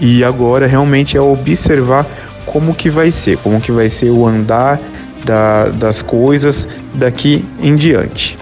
e 0.00 0.22
agora 0.22 0.68
realmente 0.68 1.16
é 1.16 1.20
observar 1.20 2.06
como 2.46 2.72
que 2.72 2.88
vai 2.88 3.10
ser, 3.10 3.38
como 3.38 3.60
que 3.60 3.72
vai 3.72 3.90
ser 3.90 4.10
o 4.10 4.24
andar 4.24 4.80
da, 5.24 5.70
das 5.70 6.00
coisas 6.00 6.68
daqui 6.94 7.44
em 7.60 7.74
diante. 7.74 8.38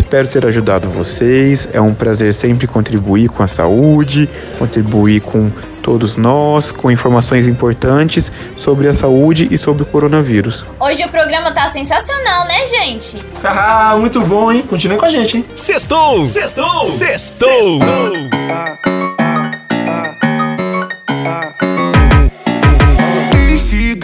Espero 0.00 0.26
ter 0.26 0.46
ajudado 0.46 0.88
vocês. 0.88 1.68
É 1.72 1.80
um 1.80 1.94
prazer 1.94 2.32
sempre 2.32 2.66
contribuir 2.66 3.28
com 3.28 3.42
a 3.42 3.46
saúde, 3.46 4.28
contribuir 4.58 5.20
com 5.20 5.52
todos 5.82 6.16
nós, 6.16 6.72
com 6.72 6.90
informações 6.90 7.46
importantes 7.46 8.32
sobre 8.56 8.88
a 8.88 8.92
saúde 8.92 9.46
e 9.50 9.58
sobre 9.58 9.82
o 9.82 9.86
coronavírus. 9.86 10.64
Hoje 10.80 11.04
o 11.04 11.08
programa 11.08 11.52
tá 11.52 11.68
sensacional, 11.68 12.46
né, 12.48 12.66
gente? 12.66 13.22
Ah, 13.44 13.94
muito 13.98 14.20
bom, 14.20 14.50
hein? 14.50 14.64
Continue 14.68 14.96
com 14.98 15.04
a 15.04 15.10
gente, 15.10 15.36
hein? 15.36 15.46
Sextou! 15.54 16.24
Sextou! 16.24 16.86
Sextou! 16.86 17.78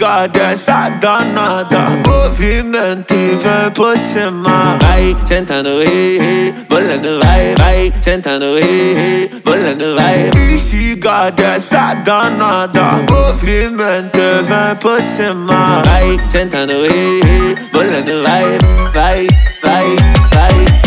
Instiga 0.07 0.27
dessa 0.27 0.89
danada? 1.01 1.99
Movimento 2.07 3.13
e 3.13 3.35
vem 3.35 3.71
por 3.75 3.97
cima. 3.97 4.77
Vai 4.81 5.13
sentando, 5.25 5.69
ei, 5.69 6.17
ei 6.17 6.53
Bolando, 6.69 7.19
vai, 7.21 7.53
vai 7.57 7.93
Sentando, 7.99 8.45
ei, 8.57 8.95
ei 8.97 9.41
Bolando, 9.43 9.95
vai. 9.95 10.31
Instiga 10.53 11.29
dessa 11.31 11.93
danada. 11.93 13.03
Movimento 13.09 14.17
e 14.17 14.43
vem 14.43 14.75
por 14.79 15.01
cima. 15.01 15.83
Vai 15.85 16.17
sentando, 16.29 16.71
ei, 16.71 17.21
ei 17.25 17.55
Bolando, 17.73 18.23
vai, 18.23 18.57
vai, 18.93 19.27
vai, 19.61 19.95
vai 20.31 20.77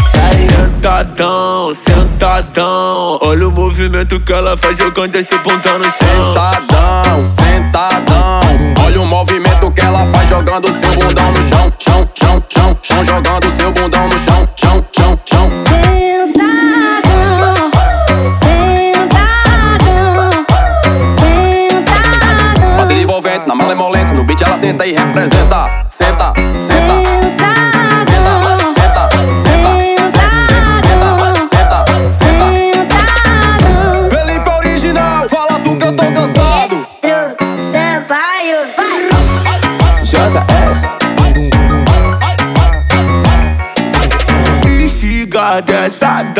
Sentadão, 0.49 1.75
sentadão. 1.75 3.19
Olha 3.21 3.49
o 3.49 3.51
movimento 3.51 4.19
que 4.21 4.33
ela 4.33 4.57
faz 4.57 4.79
jogando 4.79 5.15
esse 5.17 5.37
bundão 5.41 5.79
no 5.79 5.85
chão. 5.85 6.35
Sentadão, 6.35 7.33
sentadão 7.37 8.50
Olha 8.83 9.01
o 9.01 9.07
movimento 9.07 9.71
que 9.73 9.81
ela 9.81 10.07
faz 10.07 10.29
jogando 10.29 10.67
seu 10.69 10.91
bundão 10.93 11.33
no 11.33 11.43
chão 11.43 11.73
Chão, 11.79 12.00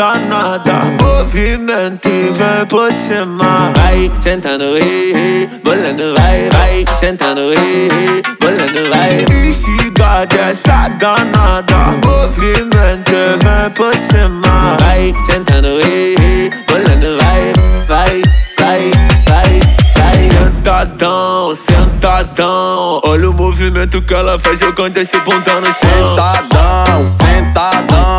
danada. 0.01 0.97
Movimento 0.99 2.07
e 2.07 2.31
vem 2.31 2.65
por 2.67 2.91
cima. 2.91 3.71
Vai 3.75 4.11
sentando, 4.19 4.63
ei, 4.63 5.13
ei, 5.13 5.49
bolando, 5.63 6.15
vai, 6.17 6.49
vai. 6.51 6.85
Sentando, 6.97 7.41
ei, 7.41 7.87
ei, 7.91 8.21
bolando, 8.39 8.89
vai. 8.89 9.47
Instigado, 9.47 10.35
essa 10.39 10.87
danada. 10.99 11.99
Movimento 12.03 13.11
e 13.11 13.37
vem 13.43 13.69
por 13.75 13.93
cima. 13.93 14.75
Vai 14.79 15.13
sentando, 15.23 15.67
ei, 15.67 16.15
ei, 16.19 16.51
bolando, 16.67 17.17
vai, 17.21 17.53
vai, 17.87 18.21
vai, 18.59 18.91
vai, 19.27 19.59
vai. 19.97 20.29
Sentadão, 20.31 21.53
sentadão. 21.53 23.01
Olha 23.03 23.29
o 23.29 23.33
movimento 23.33 24.01
que 24.01 24.13
ela 24.15 24.39
faz 24.39 24.57
jogando 24.57 24.97
esse 24.97 25.19
bundão 25.19 25.61
no 25.61 25.67
chão. 25.67 26.15
Sentadão, 26.15 27.13
sentadão. 27.17 28.10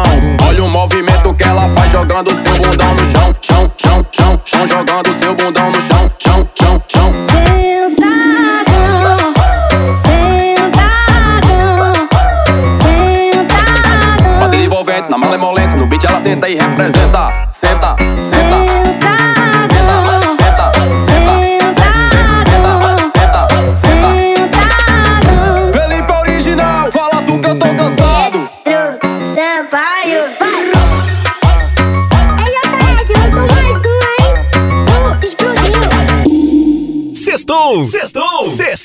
Jogando 1.92 2.30
seu 2.30 2.54
bundão 2.54 2.94
no 2.94 3.04
chão, 3.04 3.34
chão, 3.42 3.70
chão, 3.76 4.06
chão, 4.10 4.40
chão, 4.46 4.66
jogando 4.66 5.12
seu 5.12 5.34
bundão 5.34 5.70
no 5.70 5.80
chão, 5.82 6.10
chão, 6.18 6.48
chão, 6.58 6.82
chão. 6.88 7.12
Sentadão, 7.28 8.72
sentadão, 10.02 11.52
sentadão. 12.80 14.40
Bater 14.40 14.64
envolvente 14.64 15.10
na 15.10 15.18
malemolência, 15.18 15.76
no 15.76 15.86
beat 15.86 16.04
ela 16.04 16.18
senta 16.18 16.48
e 16.48 16.54
representa. 16.54 17.41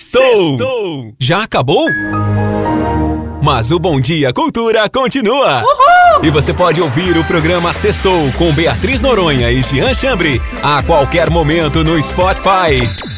Sextou! 0.07 0.57
Sextou! 0.57 1.13
Já 1.19 1.43
acabou? 1.43 1.85
Mas 3.43 3.71
o 3.71 3.77
Bom 3.77 3.99
Dia 3.99 4.31
Cultura 4.31 4.87
continua! 4.87 5.65
E 6.23 6.29
você 6.29 6.53
pode 6.53 6.79
ouvir 6.79 7.17
o 7.17 7.25
programa 7.25 7.73
Sextou 7.73 8.31
com 8.37 8.53
Beatriz 8.53 9.01
Noronha 9.01 9.51
e 9.51 9.61
Jean 9.61 9.93
Chambre 9.93 10.41
a 10.63 10.81
qualquer 10.81 11.29
momento 11.29 11.83
no 11.83 12.01
Spotify. 12.01 13.16